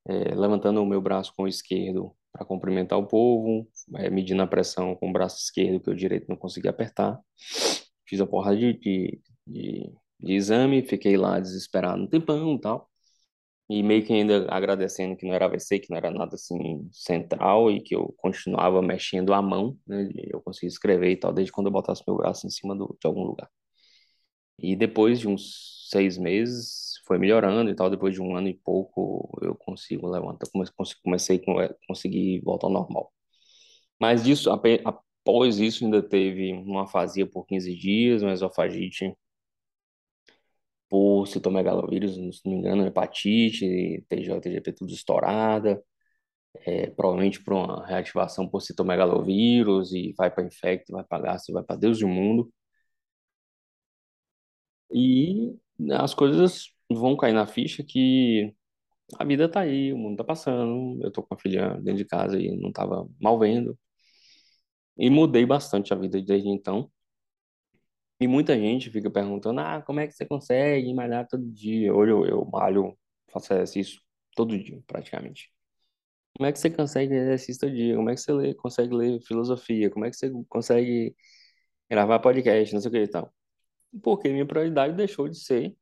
é, 0.08 0.34
levantando 0.34 0.82
o 0.82 0.86
meu 0.86 1.00
braço 1.00 1.32
com 1.36 1.44
o 1.44 1.48
esquerdo 1.48 2.14
para 2.32 2.46
cumprimentar 2.46 2.98
o 2.98 3.06
povo, 3.06 3.68
é, 3.96 4.10
medindo 4.10 4.42
a 4.42 4.46
pressão 4.46 4.94
com 4.96 5.10
o 5.10 5.12
braço 5.12 5.38
esquerdo, 5.38 5.80
que 5.82 5.90
o 5.90 5.96
direito 5.96 6.28
não 6.28 6.36
conseguia 6.36 6.70
apertar. 6.70 7.20
Fiz 8.08 8.20
a 8.20 8.26
porra 8.26 8.56
de, 8.56 8.74
de, 8.74 9.20
de, 9.46 9.92
de 10.20 10.34
exame, 10.34 10.82
fiquei 10.82 11.16
lá 11.16 11.40
desesperado 11.40 12.02
um 12.02 12.08
tempão 12.08 12.54
e 12.56 12.60
tal. 12.60 12.90
E 13.70 13.82
meio 13.82 14.04
que 14.04 14.12
ainda 14.12 14.46
agradecendo 14.50 15.16
que 15.16 15.26
não 15.26 15.34
era 15.34 15.46
AVC, 15.46 15.80
que 15.80 15.90
não 15.90 15.96
era 15.98 16.10
nada 16.10 16.34
assim 16.36 16.88
central 16.92 17.70
e 17.70 17.80
que 17.82 17.96
eu 17.96 18.14
continuava 18.18 18.82
mexendo 18.82 19.32
a 19.34 19.42
mão, 19.42 19.78
né? 19.86 20.08
Eu 20.32 20.42
conseguia 20.42 20.68
escrever 20.68 21.10
e 21.12 21.16
tal, 21.18 21.32
desde 21.32 21.52
quando 21.52 21.68
eu 21.68 21.72
botasse 21.72 22.02
meu 22.06 22.16
braço 22.16 22.46
em 22.46 22.50
cima 22.50 22.76
do, 22.76 22.96
de 23.00 23.06
algum 23.08 23.24
lugar. 23.24 23.48
E 24.62 24.76
depois 24.76 25.20
de 25.20 25.28
uns 25.28 25.88
seis 25.90 26.16
meses, 26.18 26.92
foi 27.06 27.18
melhorando 27.18 27.70
e 27.70 27.74
tal. 27.74 27.90
Depois 27.90 28.14
de 28.14 28.22
um 28.22 28.36
ano 28.36 28.48
e 28.48 28.54
pouco, 28.54 29.38
eu 29.42 29.54
consigo 29.56 30.08
levantar. 30.08 30.46
Comecei, 31.02 31.42
a 31.58 31.74
conseguir 31.86 32.40
voltar 32.42 32.68
ao 32.68 32.72
normal. 32.72 33.12
Mas 34.00 34.24
disso, 34.24 34.50
após 34.50 35.58
isso, 35.58 35.84
ainda 35.84 36.02
teve 36.02 36.52
uma 36.52 36.84
afasia 36.84 37.26
por 37.26 37.46
15 37.46 37.74
dias, 37.76 38.22
uma 38.22 38.32
esofagite 38.32 39.14
por 40.88 41.26
citomegalovírus, 41.26 42.14
se 42.14 42.42
não 42.44 42.52
me 42.52 42.58
engano, 42.58 42.86
hepatite, 42.86 44.04
TJ, 44.08 44.40
TGP 44.40 44.72
tudo 44.72 44.92
estourada. 44.92 45.82
É, 46.66 46.90
provavelmente 46.90 47.42
por 47.42 47.54
uma 47.54 47.86
reativação 47.86 48.48
por 48.48 48.60
citomegalovírus 48.60 49.92
e 49.92 50.12
vai 50.18 50.30
para 50.30 50.44
infecto, 50.44 50.92
vai 50.92 51.04
para 51.04 51.22
gastro, 51.22 51.54
vai 51.54 51.62
para 51.64 51.76
Deus 51.76 51.98
do 52.00 52.08
mundo. 52.08 52.52
E 54.94 55.56
as 55.92 56.14
coisas 56.14 56.72
vão 56.90 57.16
cair 57.16 57.32
na 57.32 57.46
ficha 57.46 57.82
que 57.84 58.54
a 59.18 59.24
vida 59.24 59.48
tá 59.48 59.60
aí, 59.60 59.92
o 59.92 59.98
mundo 59.98 60.16
tá 60.18 60.24
passando, 60.24 61.02
eu 61.02 61.10
tô 61.10 61.22
com 61.22 61.34
a 61.34 61.38
filha 61.38 61.74
dentro 61.76 61.96
de 61.96 62.04
casa 62.06 62.38
e 62.40 62.56
não 62.56 62.72
tava 62.72 63.08
mal 63.20 63.38
vendo. 63.38 63.78
E 64.96 65.10
mudei 65.10 65.44
bastante 65.46 65.92
a 65.92 65.96
vida 65.96 66.20
desde 66.22 66.48
então. 66.48 66.90
E 68.20 68.26
muita 68.28 68.56
gente 68.58 68.90
fica 68.90 69.10
perguntando: 69.10 69.60
ah, 69.60 69.82
como 69.82 70.00
é 70.00 70.06
que 70.06 70.12
você 70.14 70.24
consegue 70.26 70.92
malhar 70.94 71.26
todo 71.26 71.44
dia? 71.50 71.92
Hoje 71.94 72.12
eu, 72.12 72.24
eu 72.26 72.44
malho, 72.46 72.96
faço 73.32 73.52
exercício 73.52 74.00
todo 74.36 74.56
dia, 74.58 74.80
praticamente. 74.86 75.52
Como 76.36 76.46
é 76.48 76.52
que 76.52 76.58
você 76.58 76.70
consegue 76.70 77.14
exercício 77.14 77.60
todo 77.60 77.74
dia? 77.76 77.96
Como 77.96 78.10
é 78.10 78.14
que 78.14 78.20
você 78.20 78.32
lê, 78.32 78.54
consegue 78.54 78.94
ler 78.94 79.20
filosofia? 79.22 79.90
Como 79.90 80.04
é 80.04 80.10
que 80.10 80.16
você 80.16 80.30
consegue 80.48 81.16
gravar 81.90 82.20
podcast? 82.20 82.74
Não 82.74 82.80
sei 82.80 82.88
o 82.90 82.92
que 82.92 82.98
e 83.02 83.08
tal. 83.08 83.34
Porque 84.00 84.28
minha 84.28 84.46
prioridade 84.46 84.96
deixou 84.96 85.28
de 85.28 85.38
ser 85.38 85.76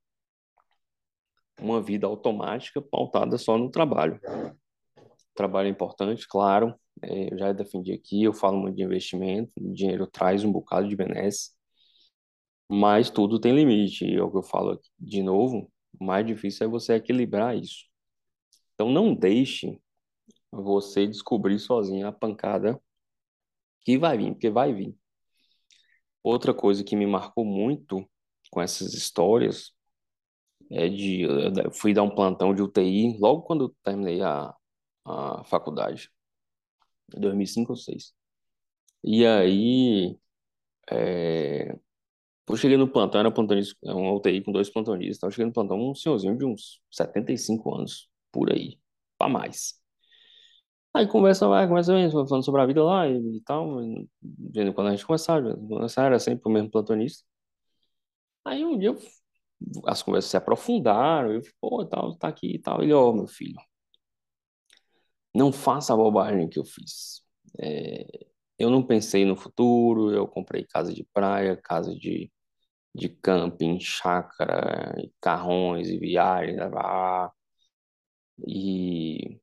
uma 1.60 1.80
vida 1.80 2.06
automática 2.06 2.80
pautada 2.80 3.36
só 3.38 3.58
no 3.58 3.70
trabalho. 3.70 4.18
Trabalho 5.34 5.68
é 5.68 5.70
importante, 5.70 6.26
claro. 6.26 6.74
É, 7.02 7.32
eu 7.32 7.38
já 7.38 7.52
defendi 7.52 7.92
aqui, 7.92 8.22
eu 8.22 8.32
falo 8.32 8.58
muito 8.58 8.76
de 8.76 8.82
investimento, 8.82 9.52
o 9.58 9.72
dinheiro 9.72 10.06
traz 10.06 10.44
um 10.44 10.52
bocado 10.52 10.88
de 10.88 10.96
benesse, 10.96 11.50
mas 12.68 13.10
tudo 13.10 13.40
tem 13.40 13.54
limite. 13.54 14.04
E 14.04 14.16
é 14.16 14.22
o 14.22 14.30
que 14.30 14.38
eu 14.38 14.42
falo 14.42 14.72
aqui, 14.72 14.90
de 14.98 15.22
novo, 15.22 15.70
o 15.98 16.04
mais 16.04 16.26
difícil 16.26 16.66
é 16.66 16.70
você 16.70 16.94
equilibrar 16.94 17.56
isso. 17.56 17.84
Então 18.74 18.90
não 18.90 19.14
deixe 19.14 19.80
você 20.50 21.06
descobrir 21.06 21.58
sozinho 21.58 22.06
a 22.06 22.12
pancada 22.12 22.80
que 23.82 23.98
vai 23.98 24.18
vir, 24.18 24.32
porque 24.32 24.50
vai 24.50 24.74
vir. 24.74 24.99
Outra 26.22 26.54
coisa 26.54 26.84
que 26.84 26.96
me 26.96 27.06
marcou 27.06 27.44
muito 27.44 28.08
com 28.50 28.60
essas 28.60 28.94
histórias 28.94 29.72
é 30.70 30.88
de 30.88 31.22
eu 31.22 31.72
fui 31.72 31.92
dar 31.92 32.02
um 32.02 32.14
plantão 32.14 32.54
de 32.54 32.62
UTI 32.62 33.18
logo 33.18 33.42
quando 33.42 33.64
eu 33.64 33.76
terminei 33.82 34.22
a, 34.22 34.54
a 35.04 35.44
faculdade, 35.44 36.10
em 37.16 37.20
2005 37.20 37.72
ou 37.72 37.76
2006. 37.76 38.14
E 39.04 39.26
aí, 39.26 40.18
é, 40.90 41.78
eu 42.48 42.56
cheguei 42.56 42.76
no 42.76 42.88
plantão, 42.90 43.20
era 43.20 43.32
plantonista, 43.32 43.76
é 43.84 43.94
uma 43.94 44.12
UTI 44.14 44.42
com 44.42 44.52
dois 44.52 44.70
plantonistas, 44.70 45.22
eu 45.22 45.30
cheguei 45.32 45.46
no 45.46 45.52
plantão, 45.52 45.78
um 45.80 45.94
senhorzinho 45.94 46.36
de 46.38 46.44
uns 46.44 46.82
75 46.90 47.74
anos, 47.74 48.10
por 48.32 48.52
aí, 48.52 48.78
para 49.18 49.30
mais. 49.30 49.79
Aí 50.94 51.06
conversa 51.06 51.46
vai, 51.48 51.68
conversa 51.68 51.94
vem, 51.94 52.10
falando 52.10 52.44
sobre 52.44 52.60
a 52.62 52.66
vida 52.66 52.82
lá 52.82 53.06
e, 53.08 53.36
e 53.36 53.40
tal, 53.42 53.78
vendo 54.22 54.74
quando 54.74 54.88
a 54.88 54.90
gente 54.90 55.06
conversava, 55.06 55.56
conversava 55.56 56.08
era 56.08 56.18
sempre 56.18 56.48
o 56.48 56.52
mesmo 56.52 56.70
plantonista. 56.70 57.24
Aí 58.44 58.64
um 58.64 58.78
dia 58.78 58.88
eu 58.90 58.98
as 59.86 60.02
conversas 60.02 60.30
se 60.30 60.36
aprofundaram, 60.36 61.32
eu, 61.32 61.42
pô, 61.60 61.84
tal, 61.86 62.16
tá 62.16 62.28
aqui 62.28 62.54
e 62.56 62.58
tal. 62.58 62.82
Ele, 62.82 62.92
ó, 62.92 63.12
meu 63.12 63.26
filho, 63.26 63.56
não 65.34 65.52
faça 65.52 65.92
a 65.92 65.96
bobagem 65.96 66.48
que 66.48 66.58
eu 66.58 66.64
fiz. 66.64 67.22
É, 67.58 68.06
eu 68.58 68.70
não 68.70 68.82
pensei 68.82 69.24
no 69.24 69.36
futuro, 69.36 70.12
eu 70.12 70.26
comprei 70.28 70.64
casa 70.66 70.92
de 70.92 71.04
praia, 71.12 71.56
casa 71.56 71.94
de, 71.94 72.30
de 72.94 73.08
camping, 73.10 73.80
chácara, 73.80 74.94
e 74.98 75.12
carrões 75.20 75.88
e 75.88 75.98
viagens, 75.98 76.58
ah, 76.60 77.32
e, 78.46 79.38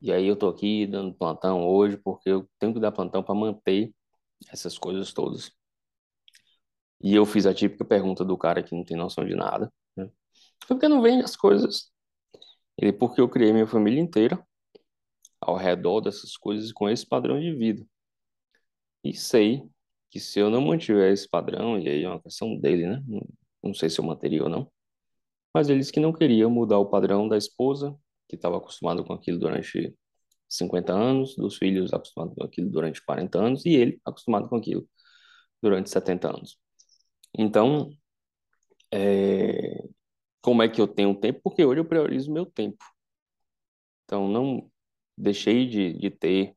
e 0.00 0.12
aí 0.12 0.26
eu 0.26 0.36
tô 0.36 0.48
aqui 0.48 0.86
dando 0.86 1.14
plantão 1.14 1.66
hoje 1.66 1.96
porque 1.96 2.30
eu 2.30 2.48
tenho 2.58 2.72
que 2.72 2.80
dar 2.80 2.92
plantão 2.92 3.22
para 3.22 3.34
manter 3.34 3.94
essas 4.50 4.78
coisas 4.78 5.12
todas. 5.12 5.52
E 7.02 7.14
eu 7.14 7.24
fiz 7.26 7.46
a 7.46 7.54
típica 7.54 7.84
pergunta 7.84 8.24
do 8.24 8.36
cara 8.36 8.62
que 8.62 8.74
não 8.74 8.84
tem 8.84 8.96
noção 8.96 9.24
de 9.24 9.34
nada. 9.34 9.72
Né? 9.96 10.10
Por 10.66 10.78
que 10.78 10.88
não 10.88 11.02
vende 11.02 11.24
as 11.24 11.36
coisas? 11.36 11.90
Ele, 12.76 12.92
porque 12.92 13.20
eu 13.20 13.28
criei 13.28 13.52
minha 13.52 13.66
família 13.66 14.00
inteira 14.00 14.42
ao 15.40 15.56
redor 15.56 16.00
dessas 16.00 16.36
coisas 16.36 16.72
com 16.72 16.88
esse 16.88 17.06
padrão 17.06 17.40
de 17.40 17.54
vida. 17.54 17.86
E 19.02 19.14
sei 19.14 19.68
que 20.10 20.20
se 20.20 20.38
eu 20.38 20.50
não 20.50 20.60
mantiver 20.60 21.12
esse 21.12 21.28
padrão, 21.28 21.78
e 21.78 21.88
aí 21.88 22.04
é 22.04 22.08
uma 22.08 22.20
questão 22.20 22.56
dele, 22.58 22.86
né? 22.86 23.02
Não 23.62 23.72
sei 23.72 23.88
se 23.88 24.00
eu 24.00 24.04
manteria 24.04 24.42
ou 24.42 24.48
não. 24.48 24.70
Mas 25.54 25.68
ele 25.68 25.80
disse 25.80 25.92
que 25.92 26.00
não 26.00 26.12
queria 26.12 26.48
mudar 26.48 26.78
o 26.78 26.86
padrão 26.86 27.28
da 27.28 27.36
esposa, 27.36 27.96
que 28.30 28.36
estava 28.36 28.58
acostumado 28.58 29.04
com 29.04 29.12
aquilo 29.14 29.38
durante 29.38 29.96
50 30.48 30.92
anos, 30.94 31.36
dos 31.36 31.58
filhos 31.58 31.92
acostumados 31.92 32.34
com 32.36 32.44
aquilo 32.44 32.70
durante 32.70 33.04
40 33.04 33.38
anos, 33.40 33.66
e 33.66 33.70
ele 33.74 34.00
acostumado 34.06 34.48
com 34.48 34.56
aquilo 34.56 34.88
durante 35.62 35.90
70 35.90 36.30
anos. 36.30 36.58
Então, 37.38 37.90
É, 38.92 39.82
como 40.42 40.62
é 40.62 40.68
que 40.68 40.80
eu 40.80 40.88
tenho 40.88 41.14
tempo? 41.20 41.40
Porque 41.42 41.64
hoje 41.64 41.80
eu 41.80 41.84
priorizo 41.84 42.32
meu 42.32 42.46
tempo. 42.46 42.84
Então, 44.04 44.28
não 44.28 44.70
deixei 45.16 45.66
de, 45.68 45.92
de 45.94 46.10
ter 46.10 46.56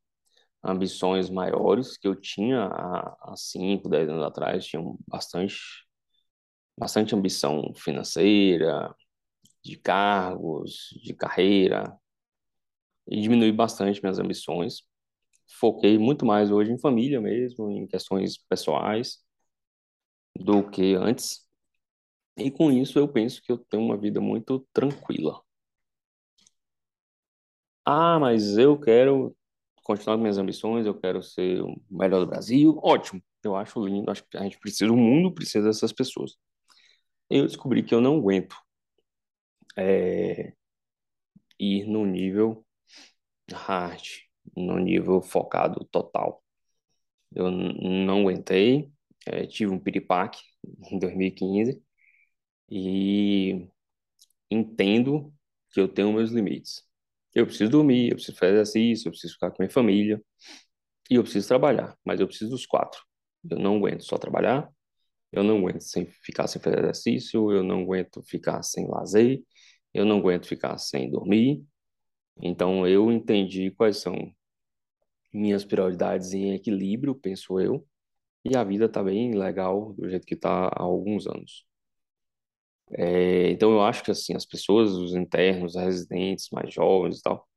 ambições 0.64 1.30
maiores 1.30 1.98
que 1.98 2.08
eu 2.08 2.16
tinha 2.16 2.66
há 2.68 3.34
5, 3.38 3.90
10 3.90 4.10
anos 4.10 4.24
atrás. 4.26 4.66
Tinha 4.66 4.84
bastante, 5.08 5.56
bastante 6.78 7.16
ambição 7.16 7.74
financeira, 7.76 8.94
de 9.64 9.78
cargos, 9.78 10.90
de 11.04 11.14
carreira, 11.14 11.98
e 13.08 13.22
diminui 13.22 13.52
bastante 13.52 14.02
minhas 14.02 14.20
ambições. 14.20 14.84
Foquei 15.60 15.98
muito 15.98 16.26
mais 16.26 16.52
hoje 16.52 16.72
em 16.72 16.80
família 16.80 17.22
mesmo, 17.22 17.70
em 17.70 17.88
questões 17.88 18.38
pessoais, 18.38 19.24
do 20.36 20.70
que 20.70 20.96
antes. 20.96 21.48
E 22.38 22.50
com 22.52 22.72
isso 22.72 22.98
eu 23.00 23.08
penso 23.08 23.42
que 23.42 23.52
eu 23.52 23.58
tenho 23.58 23.84
uma 23.84 23.98
vida 23.98 24.20
muito 24.20 24.66
tranquila. 24.74 25.42
Ah, 27.86 28.18
mas 28.20 28.58
eu 28.58 28.80
quero 28.80 29.36
continuar 29.84 30.16
com 30.16 30.22
minhas 30.22 30.38
ambições, 30.38 30.86
eu 30.86 30.98
quero 30.98 31.22
ser 31.22 31.62
o 31.62 31.76
melhor 31.90 32.22
do 32.22 32.28
Brasil. 32.28 32.80
Ótimo, 32.82 33.22
eu 33.44 33.56
acho 33.56 33.86
lindo, 33.86 34.10
acho 34.10 34.24
que 34.30 34.38
a 34.38 34.44
gente 34.44 34.58
precisa, 34.60 34.92
o 34.92 34.98
mundo 34.98 35.34
precisa 35.34 35.68
dessas 35.68 35.92
pessoas. 35.92 36.38
Eu 37.30 37.46
descobri 37.46 37.84
que 37.84 37.94
eu 37.94 38.02
não 38.02 38.18
aguento 38.18 38.56
é, 39.78 40.54
ir 41.60 41.86
no 41.88 42.06
nível 42.06 42.66
hard, 43.52 44.04
no 44.56 44.80
nível 44.80 45.22
focado 45.22 45.86
total. 45.92 46.44
Eu 47.36 47.52
não 47.52 48.22
aguentei, 48.22 48.92
é, 49.28 49.48
tive 49.48 49.72
um 49.72 49.80
piripaque 49.80 50.42
em 50.92 51.00
2015 51.00 51.84
e 52.70 53.68
entendo 54.52 55.34
que 55.72 55.82
eu 55.82 55.88
tenho 55.88 56.14
meus 56.14 56.32
limites. 56.32 56.84
Eu 57.34 57.46
preciso 57.48 57.72
dormir, 57.72 58.10
eu 58.12 58.16
preciso 58.16 58.38
fazer 58.38 58.54
exercício, 58.56 59.08
eu 59.08 59.12
preciso 59.12 59.34
ficar 59.36 59.52
com 59.52 59.64
minha 59.64 59.72
família 59.72 60.22
e 61.10 61.16
eu 61.16 61.24
preciso 61.24 61.48
trabalhar, 61.48 61.98
mas 62.06 62.20
eu 62.20 62.28
preciso 62.28 62.52
dos 62.52 62.66
quatro. 62.66 63.02
Eu 63.50 63.60
não 63.60 63.78
aguento 63.78 64.04
só 64.04 64.18
trabalhar, 64.18 64.70
eu 65.32 65.44
não 65.44 65.60
aguento 65.60 65.82
sem 65.82 66.06
ficar 66.08 66.48
sem 66.48 66.62
fazer 66.62 66.80
exercício, 66.80 67.52
eu 67.52 67.64
não 67.64 67.82
aguento 67.84 68.24
ficar 68.24 68.64
sem 68.64 68.88
lazer, 68.90 69.44
eu 69.94 70.06
não 70.06 70.18
aguento 70.20 70.48
ficar 70.48 70.78
sem 70.78 71.10
dormir. 71.10 71.64
Então 72.42 72.88
eu 72.88 73.12
entendi 73.12 73.72
quais 73.72 73.98
são 73.98 74.34
minhas 75.34 75.66
prioridades 75.66 76.34
em 76.34 76.54
equilíbrio, 76.54 77.16
penso 77.16 77.60
eu, 77.60 77.86
e 78.46 78.56
a 78.58 78.64
vida 78.64 78.90
tá 78.90 79.04
bem 79.04 79.34
legal 79.34 79.94
do 79.94 80.10
jeito 80.10 80.26
que 80.26 80.36
tá 80.36 80.68
há 80.68 80.84
alguns 80.84 81.28
anos. 81.28 81.66
É, 82.92 83.50
então 83.52 83.72
eu 83.72 83.82
acho 83.82 84.04
que 84.04 84.12
assim 84.12 84.36
as 84.36 84.46
pessoas, 84.46 84.92
os 84.92 85.16
internos, 85.16 85.76
os 85.76 85.82
residentes 85.82 86.50
mais 86.52 86.74
jovens 86.74 87.20
e 87.20 87.22
tal, 87.24 87.48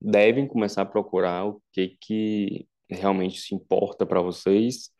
devem 0.00 0.46
começar 0.48 0.82
a 0.82 0.86
procurar 0.86 1.46
o 1.46 1.62
que 1.72 1.96
que 2.00 2.68
realmente 2.90 3.40
se 3.40 3.54
importa 3.54 4.06
para 4.06 4.22
vocês, 4.22 4.90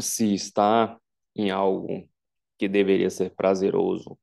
se 0.00 0.32
está 0.34 0.98
em 1.34 1.50
algo 1.50 2.08
que 2.58 2.68
deveria 2.68 3.10
ser 3.10 3.30
prazeroso 3.34 4.18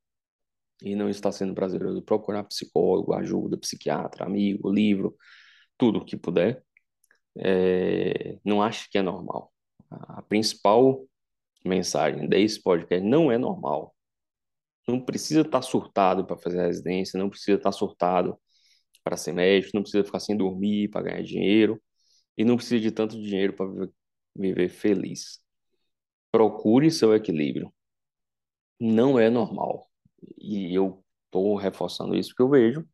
e 0.82 0.96
não 0.96 1.10
está 1.10 1.32
sendo 1.32 1.54
prazeroso, 1.54 2.02
procurar 2.02 2.44
psicólogo, 2.44 3.14
ajuda, 3.14 3.58
psiquiatra, 3.58 4.26
amigo, 4.26 4.72
livro, 4.72 5.16
tudo 5.78 6.06
que 6.06 6.18
puder. 6.18 6.64
É, 7.38 8.40
não 8.44 8.62
acho 8.62 8.90
que 8.90 8.98
é 8.98 9.02
normal. 9.02 9.54
A 9.90 10.22
principal 10.24 11.06
mensagem 11.66 12.28
desse 12.28 12.62
podcast 12.62 13.06
não 13.06 13.32
é 13.32 13.38
normal. 13.38 13.96
Não 14.88 15.00
precisa 15.02 15.42
estar 15.42 15.62
surtado 15.62 16.26
para 16.26 16.38
fazer 16.38 16.66
residência, 16.66 17.20
não 17.20 17.30
precisa 17.30 17.58
estar 17.58 17.72
surtado 17.72 18.40
para 19.04 19.18
ser 19.18 19.34
médico, 19.34 19.72
não 19.76 19.84
precisa 19.84 20.04
ficar 20.04 20.20
sem 20.20 20.36
dormir 20.38 20.90
para 20.90 21.04
ganhar 21.04 21.24
dinheiro 21.24 21.82
e 22.38 22.46
não 22.46 22.56
precisa 22.58 22.80
de 22.82 22.92
tanto 22.92 23.20
dinheiro 23.22 23.54
para 23.54 23.68
viver, 23.68 23.92
viver 24.36 24.70
feliz. 24.70 25.42
Procure 26.32 26.92
seu 26.92 27.16
equilíbrio. 27.16 27.74
Não 28.80 29.20
é 29.20 29.30
normal. 29.30 29.87
E 30.38 30.74
eu 30.76 31.04
estou 31.26 31.56
reforçando 31.56 32.16
isso 32.16 32.30
porque 32.30 32.44
eu 32.44 32.50
vejo 32.50 32.88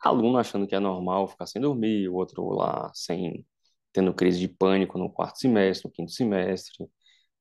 aluno 0.00 0.38
achando 0.38 0.66
que 0.66 0.74
é 0.74 0.80
normal 0.80 1.28
ficar 1.28 1.46
sem 1.46 1.60
dormir, 1.60 2.08
o 2.08 2.14
outro 2.14 2.50
lá 2.50 2.90
sem 2.94 3.46
tendo 3.92 4.14
crise 4.14 4.38
de 4.38 4.48
pânico 4.48 4.98
no 4.98 5.10
quarto 5.10 5.38
semestre, 5.38 5.88
no 5.88 5.92
quinto 5.92 6.12
semestre, 6.12 6.86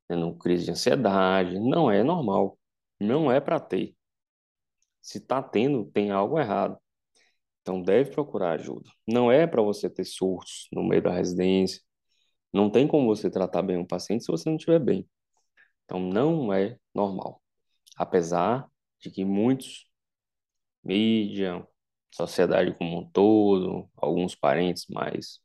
tendo 0.07 0.35
crise 0.37 0.65
de 0.65 0.71
ansiedade. 0.71 1.59
Não 1.59 1.91
é 1.91 2.03
normal. 2.03 2.57
Não 2.99 3.31
é 3.31 3.41
para 3.41 3.59
ter. 3.59 3.95
Se 5.01 5.17
está 5.19 5.41
tendo, 5.43 5.85
tem 5.91 6.11
algo 6.11 6.39
errado. 6.39 6.77
Então 7.61 7.81
deve 7.81 8.11
procurar 8.11 8.53
ajuda. 8.53 8.89
Não 9.07 9.31
é 9.31 9.47
para 9.47 9.61
você 9.61 9.89
ter 9.89 10.05
surtos 10.05 10.67
no 10.71 10.83
meio 10.83 11.01
da 11.03 11.11
residência. 11.11 11.81
Não 12.53 12.69
tem 12.69 12.87
como 12.87 13.07
você 13.07 13.29
tratar 13.29 13.61
bem 13.61 13.77
um 13.77 13.85
paciente 13.85 14.23
se 14.23 14.31
você 14.31 14.49
não 14.49 14.57
estiver 14.57 14.79
bem. 14.79 15.07
Então 15.85 15.99
não 15.99 16.53
é 16.53 16.77
normal. 16.93 17.41
Apesar 17.97 18.67
de 19.05 19.11
que 19.11 19.23
muitos, 19.25 19.87
mídia, 20.83 21.67
sociedade 22.13 22.73
como 22.77 22.99
um 22.99 23.09
todo, 23.11 23.89
alguns 23.97 24.35
parentes 24.35 24.87
mais 24.89 25.39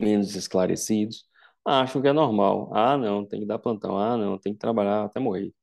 menos 0.00 0.34
esclarecidos, 0.36 1.26
acham 1.64 2.02
que 2.02 2.08
é 2.08 2.12
normal. 2.12 2.70
Ah, 2.74 2.96
não, 2.98 3.26
tem 3.26 3.40
que 3.40 3.46
dar 3.46 3.58
plantão. 3.58 3.98
Ah, 3.98 4.16
não, 4.16 4.38
tem 4.38 4.52
que 4.54 4.58
trabalhar 4.60 5.04
até 5.04 5.20
morrer. 5.20 5.54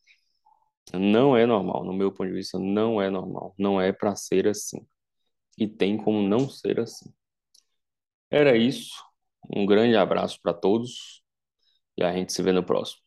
Não 0.94 1.36
é 1.38 1.46
normal, 1.46 1.84
no 1.86 1.94
meu 1.94 2.12
ponto 2.12 2.28
de 2.28 2.34
vista, 2.36 2.58
não 2.60 3.02
é 3.02 3.10
normal. 3.10 3.54
Não 3.58 3.80
é 3.82 3.92
para 3.92 4.16
ser 4.16 4.48
assim. 4.48 4.86
E 5.58 5.68
tem 5.68 5.98
como 5.98 6.22
não 6.22 6.50
ser 6.50 6.80
assim. 6.80 7.14
Era 8.32 8.56
isso. 8.58 8.92
Um 9.56 9.66
grande 9.66 9.96
abraço 9.96 10.40
para 10.42 10.54
todos 10.54 11.24
e 11.98 12.04
a 12.04 12.14
gente 12.14 12.34
se 12.34 12.44
vê 12.44 12.52
no 12.54 12.66
próximo. 12.66 13.02